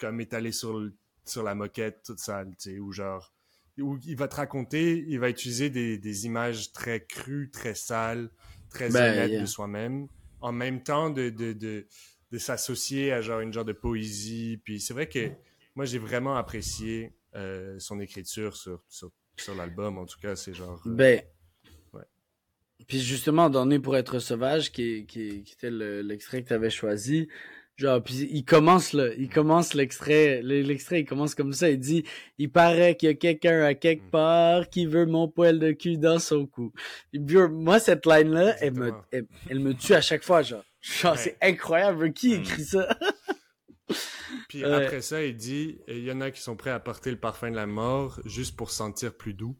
comme 0.00 0.20
étalé 0.20 0.52
sur, 0.52 0.90
sur 1.24 1.42
la 1.42 1.54
moquette, 1.54 2.02
toute 2.04 2.18
ça, 2.18 2.44
tu 2.44 2.52
sais, 2.58 2.78
ou 2.78 2.92
genre, 2.92 3.35
où 3.78 3.98
il 4.06 4.16
va 4.16 4.28
te 4.28 4.36
raconter, 4.36 5.04
il 5.08 5.18
va 5.18 5.28
utiliser 5.28 5.70
des, 5.70 5.98
des 5.98 6.26
images 6.26 6.72
très 6.72 7.04
crues, 7.04 7.50
très 7.50 7.74
sales, 7.74 8.30
très 8.70 8.88
ben, 8.90 9.12
honnêtes 9.12 9.40
de 9.40 9.46
soi-même, 9.46 10.08
en 10.40 10.52
même 10.52 10.82
temps 10.82 11.10
de, 11.10 11.30
de, 11.30 11.52
de, 11.52 11.86
de 12.32 12.38
s'associer 12.38 13.12
à 13.12 13.20
genre 13.20 13.40
une 13.40 13.52
genre 13.52 13.64
de 13.64 13.72
poésie. 13.72 14.60
Puis 14.64 14.80
c'est 14.80 14.94
vrai 14.94 15.08
que 15.08 15.30
moi, 15.74 15.84
j'ai 15.84 15.98
vraiment 15.98 16.36
apprécié 16.36 17.12
euh, 17.34 17.78
son 17.78 18.00
écriture 18.00 18.56
sur, 18.56 18.82
sur, 18.88 19.10
sur 19.36 19.54
l'album. 19.54 19.98
En 19.98 20.06
tout 20.06 20.18
cas, 20.20 20.36
c'est 20.36 20.54
genre... 20.54 20.82
Euh, 20.86 20.94
ben... 20.94 21.22
Ouais. 21.92 22.04
Puis 22.86 23.00
justement, 23.00 23.50
donné 23.50 23.78
pour 23.78 23.96
être 23.96 24.18
sauvage, 24.18 24.72
qui, 24.72 25.06
qui, 25.06 25.42
qui 25.42 25.52
était 25.54 25.70
l'extrait 25.70 26.42
que 26.42 26.48
tu 26.48 26.54
avais 26.54 26.70
choisi, 26.70 27.28
Genre, 27.76 28.02
puis 28.02 28.26
il 28.30 28.44
commence 28.44 28.94
là, 28.94 29.08
il 29.18 29.28
commence 29.28 29.74
l'extrait, 29.74 30.40
l'extrait 30.42 31.00
il 31.00 31.04
commence 31.04 31.34
comme 31.34 31.52
ça, 31.52 31.68
il 31.68 31.78
dit, 31.78 32.04
il 32.38 32.50
paraît 32.50 32.96
qu'il 32.96 33.10
y 33.10 33.12
a 33.12 33.14
quelqu'un 33.14 33.60
à 33.64 33.74
quelque 33.74 34.06
mm. 34.06 34.10
part 34.10 34.68
qui 34.70 34.86
veut 34.86 35.04
mon 35.04 35.28
poil 35.28 35.58
de 35.58 35.72
cul 35.72 35.98
dans 35.98 36.18
son 36.18 36.46
cou. 36.46 36.72
moi 37.12 37.78
cette 37.78 38.06
line 38.06 38.30
là, 38.30 38.56
elle 38.60 38.72
me, 38.72 38.92
elle, 39.12 39.60
me 39.60 39.74
tue 39.74 39.92
à 39.92 40.00
chaque 40.00 40.24
fois, 40.24 40.40
genre, 40.40 40.64
genre 40.80 41.18
c'est 41.18 41.36
incroyable, 41.42 42.14
qui 42.14 42.30
mm. 42.30 42.40
écrit 42.40 42.64
ça? 42.64 42.96
Puis 44.48 44.64
après 44.64 45.02
ça, 45.02 45.22
il 45.22 45.36
dit, 45.36 45.78
il 45.86 46.02
y 46.04 46.10
en 46.10 46.22
a 46.22 46.30
qui 46.30 46.40
sont 46.40 46.56
prêts 46.56 46.70
à 46.70 46.80
porter 46.80 47.10
le 47.10 47.18
parfum 47.18 47.50
de 47.50 47.56
la 47.56 47.66
mort 47.66 48.20
juste 48.24 48.56
pour 48.56 48.70
sentir 48.70 49.14
plus 49.14 49.34
doux. 49.34 49.56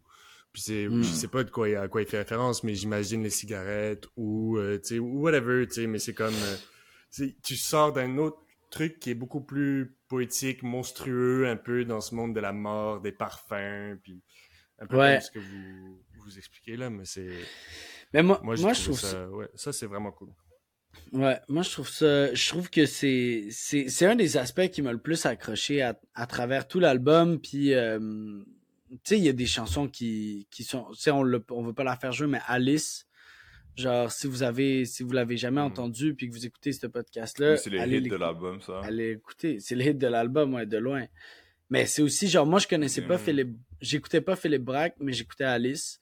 Puis 0.54 0.62
c'est, 0.62 0.88
mm. 0.88 1.02
je 1.02 1.08
sais 1.12 1.28
pas 1.28 1.44
de 1.44 1.50
quoi, 1.50 1.66
à 1.78 1.87
quoi 1.87 2.00
il 2.00 2.08
fait 2.08 2.18
référence, 2.18 2.64
mais 2.64 2.75
j'imagine 2.75 3.23
les 3.23 3.28
cigarettes 3.28 4.06
ou, 4.16 4.56
euh, 4.56 4.78
tu 4.78 4.94
sais, 4.94 4.99
whatever, 4.99 5.66
tu 5.66 5.82
sais, 5.82 5.87
mais 5.87 5.99
c'est 5.99 6.14
comme. 6.14 6.32
Euh, 6.32 6.56
tu 7.10 7.56
sors 7.56 7.92
d'un 7.92 8.18
autre 8.18 8.38
truc 8.70 8.98
qui 8.98 9.10
est 9.10 9.14
beaucoup 9.14 9.40
plus 9.40 9.96
poétique, 10.08 10.62
monstrueux, 10.62 11.48
un 11.48 11.56
peu 11.56 11.84
dans 11.84 12.00
ce 12.00 12.14
monde 12.14 12.34
de 12.34 12.40
la 12.40 12.52
mort, 12.52 13.00
des 13.00 13.12
parfums, 13.12 13.98
puis 14.02 14.22
un 14.78 14.86
peu 14.86 14.96
comme 14.96 15.20
ce 15.20 15.30
que 15.30 15.38
vous, 15.38 16.02
vous 16.25 16.38
expliquez 16.38 16.76
là, 16.76 16.90
mais 16.90 17.04
c'est. 17.04 17.30
Mais 18.12 18.22
moi, 18.22 18.40
moi, 18.42 18.54
je, 18.54 18.82
trouve 18.82 18.98
ça, 18.98 19.10
ça... 19.10 19.28
Ouais, 19.30 19.48
ça 19.54 19.72
c'est 19.72 19.86
vraiment 19.86 20.12
cool. 20.12 20.28
Ouais, 21.12 21.38
moi 21.48 21.62
je 21.62 21.70
trouve 21.70 21.88
ça, 21.88 22.34
je 22.34 22.48
trouve 22.48 22.70
que 22.70 22.86
c'est 22.86 23.48
c'est 23.50 24.06
un 24.06 24.16
des 24.16 24.36
aspects 24.36 24.68
qui 24.68 24.82
m'a 24.82 24.92
le 24.92 24.98
plus 24.98 25.26
accroché 25.26 25.82
à, 25.82 25.98
à 26.14 26.26
travers 26.26 26.66
tout 26.66 26.80
l'album, 26.80 27.38
puis 27.38 27.75
euh, 27.75 27.98
tu 28.90 28.98
sais 29.04 29.18
il 29.18 29.25
y 29.25 29.28
a 29.28 29.32
des 29.32 29.46
chansons 29.46 29.88
qui 29.88 30.48
qui 30.50 30.64
sont, 30.64 30.86
tu 30.92 30.96
sais 30.96 31.10
on 31.10 31.22
on 31.22 31.62
veut 31.62 31.75
pas 31.75 31.84
la 31.84 31.96
faire 31.96 32.12
jouer, 32.12 32.26
mais 32.26 32.40
Alice 32.46 33.06
Genre, 33.76 34.11
si 34.11 34.26
vous 34.26 34.42
avez, 34.42 34.87
si 34.87 35.02
vous 35.02 35.12
l'avez 35.12 35.37
jamais 35.37 35.61
hmm. 35.61 35.66
entendu 35.66 36.14
puis 36.14 36.28
que 36.28 36.35
vous 36.35 36.47
écoutez 36.47 36.73
ce 36.73 36.87
podcast-là. 36.87 37.59
C'est 37.59 37.71
les 37.71 37.99
hits 37.99 38.09
de 38.09 38.16
l'album, 38.16 38.61
ça. 38.62 38.80
Allez 38.83 39.11
écouter. 39.12 39.61
C'est 39.61 39.75
les 39.75 39.90
hits 39.90 39.95
de 39.95 40.06
l'album, 40.06 40.54
ouais, 40.54 40.64
de 40.64 40.78
loin. 40.78 41.04
Mais 41.68 41.85
c'est 41.85 42.00
aussi, 42.00 42.28
genre, 42.28 42.47
moi, 42.47 42.59
je 42.59 42.68
connaissais 42.68 43.02
pas 43.02 43.16
hmm. 43.16 43.21
Philippe, 43.21 43.56
j'écoutais 43.80 44.21
pas 44.21 44.37
Philippe 44.37 44.62
Braque, 44.62 44.95
mais 44.99 45.12
j'écoutais 45.12 45.45
Alice. 45.45 46.00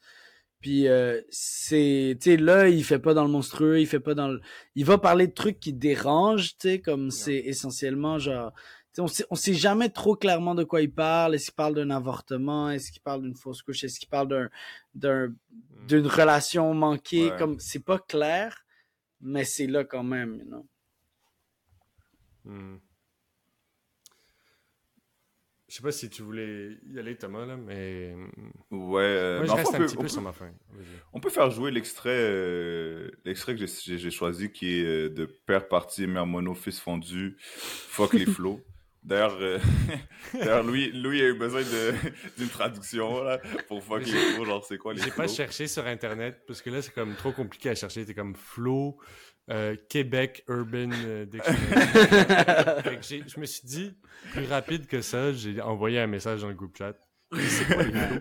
Puis, 0.60 0.88
euh, 0.88 1.20
c'est, 1.30 2.16
tu 2.20 2.30
sais, 2.30 2.36
là, 2.36 2.68
il 2.68 2.84
fait 2.84 2.98
pas 2.98 3.12
dans 3.12 3.24
le 3.24 3.30
monstrueux, 3.30 3.80
il 3.80 3.86
fait 3.86 4.00
pas 4.00 4.14
dans 4.14 4.28
le, 4.28 4.40
il 4.74 4.84
va 4.84 4.96
parler 4.96 5.26
de 5.26 5.32
trucs 5.32 5.58
qui 5.58 5.72
dérangent, 5.72 6.56
tu 6.58 6.68
sais, 6.68 6.80
comme 6.80 7.10
c'est 7.10 7.36
essentiellement, 7.36 8.18
genre, 8.18 8.52
on 8.98 9.06
sait, 9.06 9.24
on 9.30 9.34
sait 9.34 9.54
jamais 9.54 9.88
trop 9.88 10.16
clairement 10.16 10.54
de 10.54 10.64
quoi 10.64 10.80
il 10.82 10.92
parle. 10.92 11.34
Est-ce 11.34 11.46
qu'il 11.46 11.54
parle 11.54 11.74
d'un 11.74 11.90
avortement? 11.90 12.70
Est-ce 12.70 12.92
qu'il 12.92 13.02
parle 13.02 13.22
d'une 13.22 13.36
fausse 13.36 13.62
couche? 13.62 13.84
Est-ce 13.84 13.98
qu'il 13.98 14.08
parle 14.08 14.28
d'un, 14.28 14.48
d'un, 14.94 15.28
hmm. 15.28 15.86
d'une 15.88 16.06
relation 16.06 16.72
manquée? 16.74 17.32
Comme, 17.38 17.58
c'est 17.58 17.84
pas 17.84 17.98
clair, 17.98 18.64
mais 19.20 19.44
c'est 19.44 19.66
là 19.66 19.84
quand 19.84 20.04
même, 20.04 20.36
you 20.36 20.44
know? 20.44 20.66
Hmm. 22.44 22.76
Je 25.74 25.78
sais 25.78 25.82
pas 25.82 25.90
si 25.90 26.08
tu 26.08 26.22
voulais 26.22 26.78
y 26.86 27.00
aller, 27.00 27.16
Thomas, 27.16 27.44
là, 27.46 27.56
mais. 27.56 28.14
Ouais. 28.70 29.02
Euh, 29.02 29.38
Moi, 29.38 29.46
je 29.46 29.52
reste 29.54 29.74
un 29.74 29.80
petit 29.80 29.96
peu 29.96 30.06
sur 30.06 30.22
ma 30.22 30.32
fin. 30.32 30.52
On 31.12 31.18
peut 31.18 31.30
faire 31.30 31.50
jouer 31.50 31.72
l'extrait 31.72 32.10
euh, 32.12 33.10
l'extrait 33.24 33.56
que 33.56 33.66
j'ai 33.66 34.10
choisi 34.12 34.52
qui 34.52 34.78
est 34.78 34.84
euh, 34.84 35.08
de 35.08 35.24
Père 35.24 35.66
parti, 35.66 36.06
Mère 36.06 36.26
mono, 36.26 36.54
Fils 36.54 36.78
fondu, 36.78 37.36
Fuck 37.40 38.12
les 38.12 38.24
flots. 38.26 38.60
D'ailleurs, 39.04 39.36
euh, 39.38 39.58
Louis, 40.62 40.90
Louis 40.92 41.20
a 41.20 41.26
eu 41.26 41.34
besoin 41.34 41.60
d'une 42.38 42.48
traduction 42.48 43.22
là, 43.22 43.38
pour 43.68 43.82
fuck 43.84 44.04
les 44.06 44.12
flots, 44.12 44.46
genre 44.46 44.64
c'est 44.64 44.78
quoi 44.78 44.94
les 44.94 45.02
J'ai 45.02 45.10
pas 45.10 45.28
cherché 45.28 45.66
sur 45.66 45.86
internet 45.86 46.40
parce 46.46 46.62
que 46.62 46.70
là 46.70 46.80
c'est 46.80 46.94
comme 46.94 47.14
trop 47.14 47.32
compliqué 47.32 47.68
à 47.68 47.74
chercher. 47.74 48.06
T'es 48.06 48.14
comme 48.14 48.34
flow, 48.34 48.98
euh, 49.50 49.76
Québec 49.90 50.42
Urban 50.48 50.90
euh, 51.04 51.26
Dictionary. 51.26 53.24
je 53.28 53.40
me 53.40 53.44
suis 53.44 53.66
dit, 53.66 53.94
plus 54.32 54.46
rapide 54.46 54.86
que 54.86 55.02
ça, 55.02 55.34
j'ai 55.34 55.60
envoyé 55.60 56.00
un 56.00 56.06
message 56.06 56.40
dans 56.40 56.48
le 56.48 56.54
groupe 56.54 56.76
chat. 56.78 56.94
C'est 57.36 57.66
quoi 57.66 57.82
les 57.82 57.92
flots? 57.92 58.20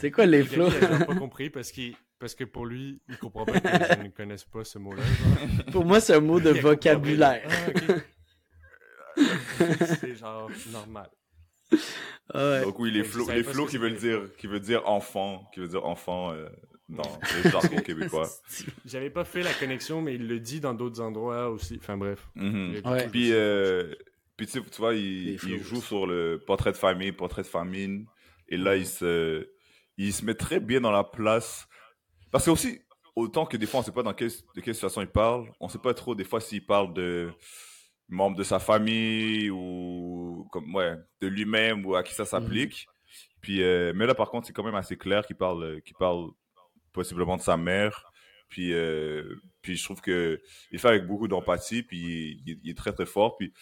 C'est 0.00 0.10
quoi 0.10 0.26
les 0.26 0.44
flots? 0.44 0.68
a 0.68 1.04
pas 1.04 1.14
compris 1.14 1.50
parce 1.50 1.70
qu'il 1.70 1.94
parce 2.18 2.34
que 2.34 2.44
pour 2.44 2.64
lui, 2.64 3.02
il 3.10 3.18
comprend 3.18 3.44
pas 3.44 3.60
que 3.60 3.68
je 3.68 4.02
ne 4.02 4.08
connaisse 4.08 4.44
pas 4.44 4.64
ce 4.64 4.78
mot-là. 4.78 5.02
Pour 5.72 5.84
moi, 5.84 6.00
c'est 6.00 6.14
un 6.14 6.20
mot 6.20 6.40
de 6.40 6.48
vocabulaire. 6.48 7.46
Ah, 7.46 7.92
c'est 10.00 10.14
genre 10.14 10.50
normal. 10.70 11.10
Ah 12.32 12.60
Donc 12.60 12.78
oui, 12.78 12.90
les 12.90 13.04
flots, 13.04 13.28
les 13.30 13.42
flots 13.42 13.66
qui 13.66 13.78
veulent 13.78 13.96
dire, 13.96 14.28
qui 14.38 14.46
veut 14.46 14.60
dire 14.60 14.88
enfant, 14.88 15.48
qui 15.52 15.60
veut 15.60 15.68
dire 15.68 15.84
enfant 15.84 16.32
euh, 16.32 16.48
dans 16.88 17.18
le 17.44 17.50
jargon 17.50 17.76
québécois. 17.78 18.28
J'avais 18.84 19.10
pas 19.10 19.24
fait 19.24 19.42
la 19.42 19.52
connexion, 19.52 20.02
mais 20.02 20.14
il 20.14 20.26
le 20.26 20.40
dit 20.40 20.60
dans 20.60 20.74
d'autres 20.74 21.00
endroits 21.00 21.50
aussi. 21.50 21.78
Enfin 21.80 21.96
bref. 21.96 22.28
Mm-hmm. 22.36 23.10
Puis, 23.10 23.32
euh, 23.32 23.94
puis 24.36 24.46
tu, 24.46 24.60
vois, 24.78 24.94
il, 24.94 25.34
il, 25.34 25.62
joue 25.62 25.80
sur 25.80 26.06
le 26.06 26.42
portrait 26.44 26.72
de 26.72 26.76
famille, 26.76 27.12
portrait 27.12 27.42
de 27.42 27.48
famine, 27.48 28.06
et 28.48 28.56
là 28.56 28.76
il 28.76 28.86
se, 28.86 29.48
il 29.96 30.12
se 30.12 30.24
met 30.24 30.34
très 30.34 30.60
bien 30.60 30.80
dans 30.80 30.92
la 30.92 31.04
place. 31.04 31.66
Parce 32.30 32.44
que 32.44 32.50
aussi, 32.50 32.80
autant 33.14 33.46
que 33.46 33.56
des 33.56 33.66
fois 33.66 33.80
on 33.80 33.82
sait 33.82 33.92
pas 33.92 34.02
dans 34.02 34.14
quelle, 34.14 34.30
de 34.54 34.60
quelle 34.60 34.74
situation 34.74 35.00
il 35.00 35.08
parle, 35.08 35.50
on 35.60 35.68
sait 35.68 35.78
pas 35.78 35.94
trop 35.94 36.14
des 36.14 36.24
fois 36.24 36.40
s'il 36.40 36.64
parle 36.64 36.92
de 36.92 37.30
membre 38.08 38.36
de 38.36 38.44
sa 38.44 38.58
famille 38.58 39.50
ou 39.50 40.46
comme 40.52 40.74
ouais 40.74 40.94
de 41.20 41.26
lui-même 41.26 41.84
ou 41.84 41.96
à 41.96 42.02
qui 42.02 42.14
ça 42.14 42.24
s'applique. 42.24 42.86
Mhm. 42.86 43.16
Puis 43.40 43.62
euh, 43.62 43.92
mais 43.94 44.06
là 44.06 44.14
par 44.14 44.30
contre 44.30 44.46
c'est 44.46 44.52
quand 44.52 44.64
même 44.64 44.74
assez 44.74 44.96
clair 44.96 45.26
qu'il 45.26 45.36
parle 45.36 45.80
qu'il 45.82 45.96
parle 45.96 46.30
possiblement 46.92 47.36
de 47.36 47.42
sa 47.42 47.56
mère. 47.56 48.10
Puis, 48.48 48.72
euh, 48.72 49.40
puis 49.62 49.76
je 49.76 49.84
trouve 49.84 50.00
que 50.00 50.40
il 50.70 50.78
fait 50.78 50.88
avec 50.88 51.06
beaucoup 51.06 51.28
d'empathie, 51.28 51.82
puis 51.82 52.42
il, 52.46 52.58
il, 52.62 52.70
est 52.70 52.76
très 52.76 52.92
très 52.92 53.06
fort. 53.06 53.36
Puis 53.36 53.52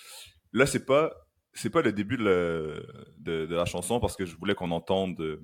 là, 0.52 0.66
c'est 0.66 0.84
pas 0.84 1.12
c'est 1.52 1.70
pas 1.70 1.82
le 1.82 1.92
début 1.92 2.16
de, 2.16 2.24
le, 2.24 2.86
de, 3.18 3.46
de, 3.46 3.54
la 3.54 3.64
chanson 3.64 4.00
parce 4.00 4.16
que 4.16 4.26
je 4.26 4.36
voulais 4.36 4.54
qu'on 4.54 4.72
entende 4.72 5.40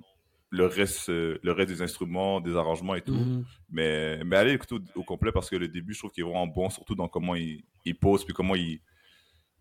le 0.51 0.67
reste 0.67 1.09
le 1.09 1.53
reste 1.53 1.71
des 1.71 1.83
instruments, 1.83 2.41
des 2.41 2.57
arrangements 2.57 2.95
et 2.95 3.03
tout. 3.03 3.15
Mhm. 3.15 3.45
Mais 3.71 4.23
mais 4.25 4.37
allez 4.37 4.53
écouter 4.53 4.75
au, 4.75 5.01
au, 5.01 5.05
complet 5.05 5.33
parce 5.33 5.49
que 5.49 5.57
le 5.57 5.69
début, 5.69 5.95
je 5.95 6.01
trouve 6.01 6.11
qu'il 6.11 6.23
est 6.23 6.27
vraiment 6.27 6.47
bon, 6.47 6.69
surtout 6.69 6.95
dans 6.95 7.09
comment 7.09 7.35
il, 7.35 7.65
il 7.85 7.97
pose 7.97 8.25
puis 8.25 8.35
comment 8.35 8.55
il 8.55 8.81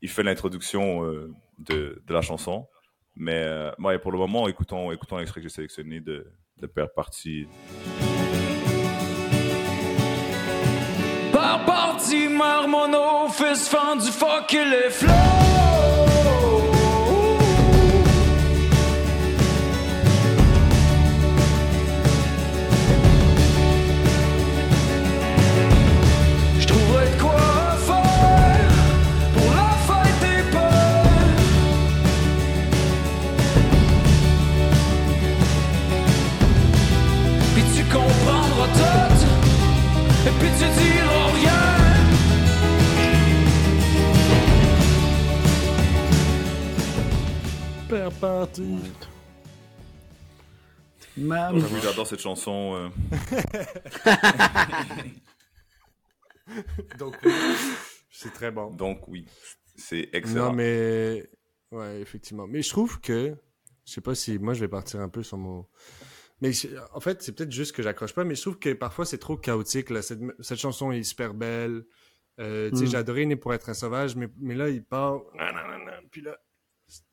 il 0.01 0.09
fait 0.09 0.23
l'introduction 0.23 1.03
euh, 1.05 1.33
de, 1.57 2.01
de 2.05 2.13
la 2.13 2.21
chanson. 2.21 2.67
Mais 3.15 3.43
euh, 3.43 3.97
pour 4.01 4.11
le 4.11 4.17
moment, 4.17 4.47
écoutons, 4.47 4.91
écoutons 4.91 5.17
l'extrait 5.17 5.41
que 5.41 5.47
j'ai 5.47 5.53
sélectionné 5.53 5.99
de, 5.99 6.31
de 6.57 6.67
Père 6.67 6.91
Parti. 6.93 7.47
Par 11.33 11.65
parti. 11.65 12.27
Père 48.59 48.79
parti. 48.81 49.07
Mam. 51.17 51.55
Oui, 51.55 51.63
j'adore 51.81 52.07
cette 52.07 52.19
chanson. 52.19 52.75
euh. 52.75 52.89
Donc, 56.97 57.15
oui, 57.23 57.31
c'est 58.09 58.33
très 58.33 58.49
bon. 58.51 58.71
donc 58.71 59.07
oui, 59.07 59.25
c'est 59.75 60.09
excellent. 60.13 60.47
Non, 60.47 60.53
mais. 60.53 61.29
Ouais, 61.71 62.01
effectivement. 62.01 62.47
Mais 62.47 62.61
je 62.63 62.69
trouve 62.69 62.99
que. 62.99 63.35
Je 63.85 63.93
sais 63.93 64.01
pas 64.01 64.15
si. 64.15 64.39
Moi, 64.39 64.53
je 64.55 64.61
vais 64.61 64.67
partir 64.67 64.99
un 64.99 65.09
peu 65.09 65.21
sur 65.23 65.37
mon. 65.37 65.67
Mais 66.41 66.51
en 66.93 66.99
fait, 67.01 67.21
c'est 67.21 67.33
peut-être 67.33 67.51
juste 67.51 67.75
que 67.75 67.83
j'accroche 67.83 68.13
pas, 68.13 68.23
mais 68.23 68.33
je 68.33 68.41
trouve 68.41 68.57
que 68.57 68.73
parfois 68.73 69.05
c'est 69.05 69.17
trop 69.19 69.35
chaotique. 69.37 69.89
Là. 69.89 70.01
Cette, 70.01 70.21
cette 70.39 70.57
chanson 70.57 70.91
est 70.91 71.03
super 71.03 71.33
belle. 71.33 71.83
Euh, 72.39 72.69
tu 72.71 72.77
sais, 72.77 72.83
Mm. 72.85 72.87
j'ai 72.87 72.97
adoré 72.97 73.25
Né 73.25 73.35
pour 73.35 73.53
être 73.53 73.69
un 73.69 73.73
sauvage, 73.73 74.15
mais, 74.15 74.29
mais 74.39 74.55
là, 74.55 74.69
il 74.69 74.83
part. 74.83 75.19
Puis 76.11 76.21
là, 76.21 76.37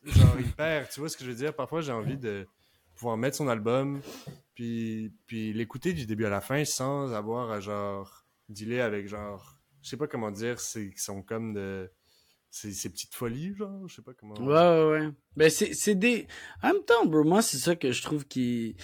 genre, 0.05 0.37
il 0.39 0.53
perd. 0.53 0.89
Tu 0.91 1.01
vois 1.01 1.09
ce 1.09 1.17
que 1.17 1.25
je 1.25 1.31
veux 1.31 1.37
dire? 1.37 1.55
Parfois, 1.55 1.81
j'ai 1.81 1.93
envie 1.93 2.17
de 2.17 2.47
pouvoir 2.95 3.17
mettre 3.17 3.37
son 3.37 3.49
album, 3.49 4.01
puis, 4.55 5.13
puis 5.27 5.53
l'écouter 5.53 5.93
du 5.93 6.07
début 6.07 6.25
à 6.25 6.31
la 6.31 6.41
fin 6.41 6.65
sans 6.65 7.13
avoir 7.13 7.51
à 7.51 7.61
genre 7.61 8.27
dealer 8.49 8.81
avec 8.81 9.07
genre. 9.09 9.59
Je 9.83 9.91
sais 9.91 9.97
pas 9.97 10.09
comment 10.09 10.31
dire, 10.31 10.59
c'est 10.59 10.91
qui 10.91 11.01
sont 11.01 11.23
comme 11.23 11.55
de. 11.55 11.91
Ces, 12.51 12.89
petites 12.89 13.15
folies, 13.15 13.55
genre, 13.55 13.87
je 13.87 13.97
sais 13.97 14.03
pas 14.03 14.15
comment. 14.15 14.35
Ouais, 14.37 14.47
ouais, 14.47 15.07
ouais. 15.07 15.11
Ben, 15.37 15.51
c'est, 15.51 15.95
des. 15.95 16.27
En 16.63 16.69
même 16.69 16.85
temps, 16.87 17.05
bro, 17.05 17.23
moi, 17.23 17.43
c'est 17.43 17.59
ça 17.59 17.77
que 17.77 17.93
je 17.93 18.03
trouve 18.03 18.27
qui. 18.27 18.77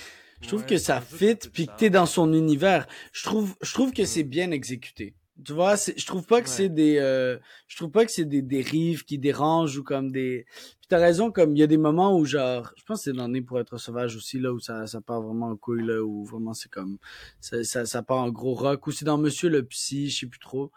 Je 0.42 0.48
trouve 0.48 0.60
Ouais, 0.62 0.66
que 0.66 0.76
ça 0.76 1.00
fit, 1.00 1.36
puis 1.36 1.68
que 1.68 1.76
t'es 1.76 1.88
dans 1.88 2.04
son 2.04 2.34
univers. 2.34 2.86
Je 3.12 3.22
trouve, 3.22 3.54
je 3.62 3.72
trouve 3.72 3.92
que 3.92 4.04
c'est 4.04 4.24
bien 4.24 4.50
exécuté. 4.50 5.14
Tu 5.44 5.52
vois, 5.52 5.76
c'est, 5.76 5.98
je 5.98 6.06
trouve 6.06 6.24
pas 6.26 6.40
que 6.40 6.48
Ouais. 6.48 6.54
c'est 6.54 6.68
des, 6.68 6.98
euh, 6.98 7.38
je 7.68 7.76
trouve 7.76 7.90
pas 7.90 8.04
que 8.04 8.12
c'est 8.12 8.24
des 8.24 8.42
dérives 8.42 9.04
qui 9.04 9.18
dérangent 9.18 9.76
ou 9.78 9.82
comme 9.82 10.12
des. 10.12 10.44
Puis 10.80 10.86
t'as 10.88 10.98
raison, 10.98 11.30
comme 11.30 11.56
il 11.56 11.58
y 11.58 11.62
a 11.62 11.66
des 11.66 11.78
moments 11.78 12.16
où 12.16 12.24
genre, 12.24 12.72
je 12.76 12.82
pense 12.84 12.98
que 12.98 13.04
c'est 13.04 13.12
dans 13.16 13.30
pour 13.44 13.58
être 13.60 13.78
sauvage 13.78 14.14
aussi 14.16 14.38
là 14.38 14.52
où 14.52 14.60
ça, 14.60 14.86
ça 14.86 15.00
part 15.00 15.22
vraiment 15.22 15.48
en 15.48 15.56
couille 15.56 15.86
là 15.86 16.02
où 16.02 16.24
vraiment 16.24 16.54
c'est 16.54 16.70
comme, 16.70 16.98
ça, 17.40 17.62
ça, 17.64 17.86
ça 17.86 18.02
part 18.02 18.18
en 18.18 18.30
gros 18.30 18.54
rock 18.54 18.86
ou 18.86 18.92
c'est 18.92 19.04
dans 19.04 19.18
Monsieur 19.18 19.48
le 19.48 19.64
Psy, 19.64 20.10
je 20.10 20.20
sais 20.20 20.26
plus 20.26 20.38
trop. 20.40 20.70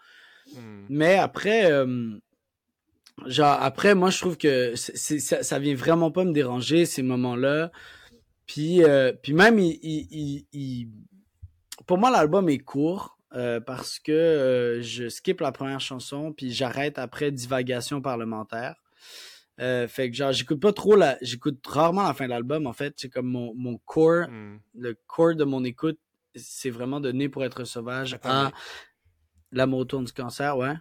Hmm. 0.56 0.86
Mais 0.90 1.16
après, 1.16 1.72
euh, 1.72 2.18
genre, 3.26 3.58
après, 3.62 3.96
moi, 3.96 4.10
je 4.10 4.20
trouve 4.20 4.38
que 4.38 4.74
c'est, 4.76 5.20
ça, 5.20 5.44
ça 5.44 5.60
vient 5.60 5.76
vraiment 5.76 6.12
pas 6.12 6.24
me 6.24 6.34
déranger, 6.34 6.86
ces 6.86 7.02
moments-là. 7.04 7.72
Puis, 8.46 8.84
euh, 8.84 9.12
puis 9.24 9.34
même, 9.34 9.58
il, 9.60 9.80
il, 9.82 10.08
il- 10.12 10.46
il- 10.54 10.90
pour 11.88 11.98
moi, 11.98 12.12
l'album 12.12 12.48
est 12.50 12.60
court. 12.60 13.15
Euh, 13.36 13.60
parce 13.60 14.00
que 14.00 14.12
euh, 14.12 14.82
je 14.82 15.10
skip 15.10 15.42
la 15.42 15.52
première 15.52 15.82
chanson 15.82 16.34
puis 16.34 16.52
j'arrête 16.52 16.98
après 17.00 17.32
divagation 17.32 18.02
parlementaire. 18.02 18.76
Euh, 19.62 19.88
fait 19.88 20.10
que 20.12 20.18
genre 20.18 20.34
j'écoute 20.34 20.60
pas 20.60 20.74
trop 20.74 20.98
la 20.98 21.18
j'écoute 21.22 21.66
rarement 21.66 22.04
la 22.04 22.14
fin 22.14 22.26
de 22.26 22.30
l'album 22.32 22.68
en 22.68 22.74
fait 22.74 22.94
c'est 22.98 23.08
comme 23.08 23.28
mon, 23.28 23.54
mon 23.56 23.78
core 23.86 24.28
Hmm. 24.28 24.58
le 24.74 24.98
core 25.08 25.36
de 25.36 25.46
mon 25.46 25.64
écoute 25.64 25.98
c'est 26.36 26.70
vraiment 26.70 27.00
de 27.00 27.14
né 27.14 27.30
pour 27.30 27.46
être 27.46 27.64
sauvage 27.64 28.20
à 28.24 28.52
l'amour 29.54 29.80
autour 29.80 30.02
du 30.02 30.12
cancer 30.12 30.58
ouais 30.58 30.74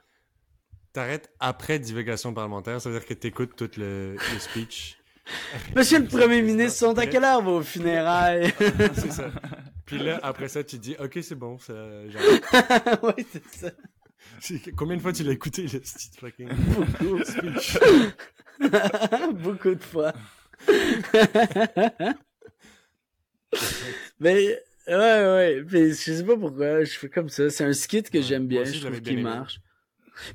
T'arrêtes 0.93 1.33
après 1.41 1.79
divagation 1.81 2.33
parlementaire, 2.35 2.81
ça 2.81 2.89
veut 2.89 2.99
dire 2.99 3.07
que 3.07 3.15
t'écoutes 3.15 3.57
tout 3.57 3.71
le, 3.77 4.13
le 4.15 4.39
speech? 4.39 4.97
Monsieur 5.77 6.01
le 6.01 6.07
Premier 6.07 6.43
ministre, 6.43 6.79
sont 6.79 6.99
à 6.99 7.07
quelle 7.07 7.25
heure 7.25 7.43
vos 7.43 7.63
funérailles? 7.63 8.53
c'est 8.95 9.13
ça. 9.13 9.31
Puis 9.87 9.99
là, 9.99 10.21
après 10.23 10.49
ça, 10.49 10.65
tu 10.65 10.79
dis, 10.79 10.97
ok, 10.99 11.19
c'est 11.23 11.35
bon, 11.35 11.59
ça, 11.59 11.73
oui, 13.03 13.27
c'est 13.33 13.45
ça. 13.51 13.71
Combien 14.77 14.97
de 14.97 15.03
fois 15.03 15.13
tu 15.13 15.23
l'as 15.23 15.33
écouté, 15.33 15.63
le 15.63 15.81
petit 15.81 16.11
fucking 16.19 16.49
Beaucoup. 16.49 17.23
speech? 17.25 17.79
Beaucoup 19.35 19.75
de 19.75 19.83
fois. 19.83 20.13
Mais, 24.21 24.59
ouais, 24.89 24.95
ouais. 24.95 25.63
Puis, 25.67 25.89
je 25.91 25.95
sais 25.95 26.25
pas 26.25 26.37
pourquoi, 26.37 26.85
je 26.85 26.99
fais 26.99 27.09
comme 27.09 27.29
ça. 27.29 27.51
C'est 27.51 27.65
un 27.65 27.73
skit 27.73 28.03
que 28.05 28.23
j'aime 28.23 28.47
bien. 28.47 28.63
aussi, 28.63 28.79
Je 28.79 28.87
trouve 28.87 29.01
qu'il 29.01 29.23
marche. 29.23 29.61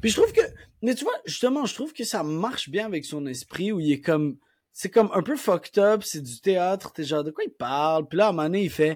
Puis 0.01 0.11
je 0.11 0.15
trouve 0.15 0.31
que, 0.33 0.41
mais 0.81 0.93
tu 0.93 1.05
vois, 1.05 1.13
justement, 1.25 1.65
je 1.65 1.73
trouve 1.73 1.93
que 1.93 2.03
ça 2.03 2.21
marche 2.21 2.69
bien 2.69 2.85
avec 2.85 3.05
son 3.05 3.25
esprit 3.25 3.71
où 3.71 3.79
il 3.79 3.93
est 3.93 4.01
comme, 4.01 4.37
c'est 4.79 4.89
comme 4.89 5.09
un 5.13 5.21
peu 5.21 5.35
fucked 5.35 5.77
up, 5.77 6.03
c'est 6.05 6.21
du 6.21 6.39
théâtre, 6.39 6.93
t'es 6.93 7.03
genre, 7.03 7.25
de 7.25 7.31
quoi 7.31 7.43
il 7.43 7.51
parle? 7.51 8.07
Puis 8.07 8.17
là, 8.17 8.27
à 8.27 8.29
un 8.29 8.31
moment 8.31 8.43
donné, 8.43 8.63
il 8.63 8.69
fait, 8.69 8.95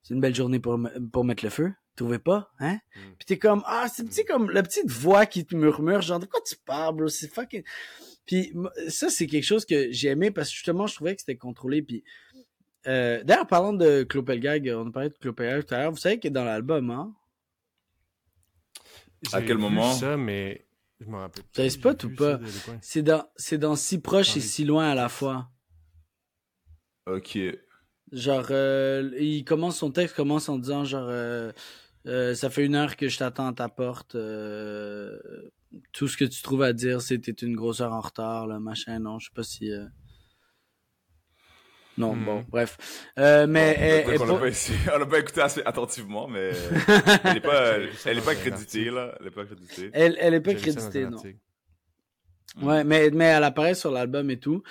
c'est 0.00 0.14
une 0.14 0.20
belle 0.20 0.32
journée 0.32 0.60
pour, 0.60 0.78
pour 1.12 1.24
mettre 1.24 1.42
le 1.42 1.50
feu. 1.50 1.72
Trouvez 1.96 2.20
pas, 2.20 2.52
hein? 2.60 2.74
Mm. 2.74 3.00
Puis 3.18 3.26
t'es 3.26 3.38
comme, 3.40 3.64
ah, 3.66 3.88
c'est 3.92 4.04
petit 4.04 4.24
comme, 4.24 4.48
la 4.48 4.62
petite 4.62 4.88
voix 4.88 5.26
qui 5.26 5.44
te 5.44 5.56
murmure, 5.56 6.02
genre, 6.02 6.20
de 6.20 6.26
quoi 6.26 6.38
tu 6.46 6.54
parles, 6.64 6.94
bro? 6.94 7.08
C'est 7.08 7.26
fucking... 7.26 7.64
Puis 8.24 8.54
ça, 8.86 9.10
c'est 9.10 9.26
quelque 9.26 9.42
chose 9.42 9.64
que 9.64 9.90
j'ai 9.90 10.10
aimé 10.10 10.30
parce 10.30 10.50
que 10.50 10.54
justement, 10.54 10.86
je 10.86 10.94
trouvais 10.94 11.16
que 11.16 11.22
c'était 11.22 11.36
contrôlé. 11.36 11.82
Puis 11.82 12.04
euh, 12.86 13.24
d'ailleurs, 13.24 13.48
parlant 13.48 13.72
de 13.72 14.04
Clopelgag, 14.04 14.72
on 14.72 14.86
a 14.86 14.92
parlé 14.92 15.08
de 15.08 15.14
Clopelgag 15.14 15.66
tout 15.66 15.74
à 15.74 15.78
l'heure. 15.78 15.90
Vous 15.90 15.96
savez 15.96 16.20
qu'il 16.20 16.28
est 16.28 16.32
dans 16.32 16.44
l'album, 16.44 16.90
hein? 16.90 17.12
À 19.32 19.42
quel 19.42 19.58
moment? 19.58 19.92
ça, 19.94 20.16
mais 20.16 20.63
je 21.04 21.10
me 21.10 21.16
rappelle. 21.16 21.44
T'as 21.52 21.62
plus. 21.62 21.70
spot 21.70 22.04
ou 22.04 22.10
pas? 22.14 22.40
C'est 22.80 23.02
dans, 23.02 23.24
c'est 23.36 23.58
dans 23.58 23.76
si 23.76 24.00
proche 24.00 24.28
Dans 24.28 24.32
et 24.36 24.40
les- 24.40 24.46
si 24.46 24.64
loin 24.64 24.90
à 24.90 24.94
la 24.94 25.08
fois. 25.08 25.48
Ok. 27.06 27.38
Genre, 28.12 28.46
euh, 28.50 29.10
il 29.18 29.44
commence 29.44 29.78
son 29.78 29.90
texte 29.90 30.14
commence 30.16 30.48
en 30.48 30.58
disant 30.58 30.84
genre, 30.84 31.08
euh, 31.08 31.52
euh, 32.06 32.34
ça 32.34 32.48
fait 32.50 32.64
une 32.64 32.74
heure 32.74 32.96
que 32.96 33.08
je 33.08 33.18
t'attends 33.18 33.48
à 33.48 33.52
ta 33.52 33.68
porte. 33.68 34.14
euh, 34.14 35.18
tout 35.92 36.06
ce 36.06 36.16
que 36.16 36.24
tu 36.24 36.40
trouves 36.42 36.62
à 36.62 36.72
dire, 36.72 37.02
c'est 37.02 37.18
que 37.20 37.30
t'es 37.32 37.46
une 37.46 37.56
grosse 37.56 37.80
heure 37.80 37.92
en 37.92 38.00
retard, 38.00 38.46
là, 38.46 38.60
machin. 38.60 38.98
Non, 39.00 39.18
je 39.18 39.26
sais 39.26 39.32
pas 39.34 39.42
si. 39.42 39.70
Non, 41.96 42.14
Hmm. 42.14 42.24
bon, 42.24 42.44
bref. 42.48 42.76
Euh, 43.18 43.46
mais 43.46 43.76
elle- 43.78 44.06
l'a 44.10 44.18
pas, 44.18 44.24
on 44.24 44.98
l'a 44.98 45.06
pas 45.06 45.18
écouté 45.20 45.40
assez 45.40 45.62
attentivement, 45.64 46.26
mais 46.26 46.50
elle 47.24 47.36
est 47.36 47.40
pas, 47.40 47.76
elle 48.06 48.18
est 48.18 48.24
pas 48.24 48.34
créditée, 48.34 48.90
là. 48.90 49.16
Elle 49.20 49.26
est 49.28 49.30
pas 49.30 49.44
créditée. 49.44 49.90
elle, 49.92 50.16
elle 50.20 50.34
est 50.34 50.40
pas 50.40 50.54
créditée, 50.54 51.04
non. 51.06 51.16
article. 51.18 51.38
Ouais, 52.62 52.84
mais, 52.84 53.10
mais 53.10 53.24
elle 53.26 53.44
apparaît 53.44 53.74
sur 53.74 53.90
l'album 53.90 54.30
et 54.30 54.38
tout. 54.38 54.62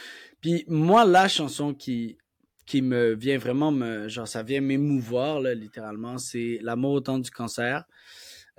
Puis 0.42 0.64
moi, 0.68 1.06
la 1.06 1.28
chanson 1.28 1.74
qui, 1.74 2.18
qui 2.66 2.82
me 2.82 3.14
vient 3.14 3.38
vraiment 3.38 3.72
me, 3.72 4.08
genre, 4.08 4.28
ça 4.28 4.44
vient 4.44 4.62
m'émouvoir, 4.62 5.40
là, 5.42 5.54
littéralement, 5.54 6.18
c'est 6.18 6.60
L'amour 6.62 6.92
au 6.94 7.00
temps 7.02 7.20
du 7.20 7.30
cancer. 7.32 7.84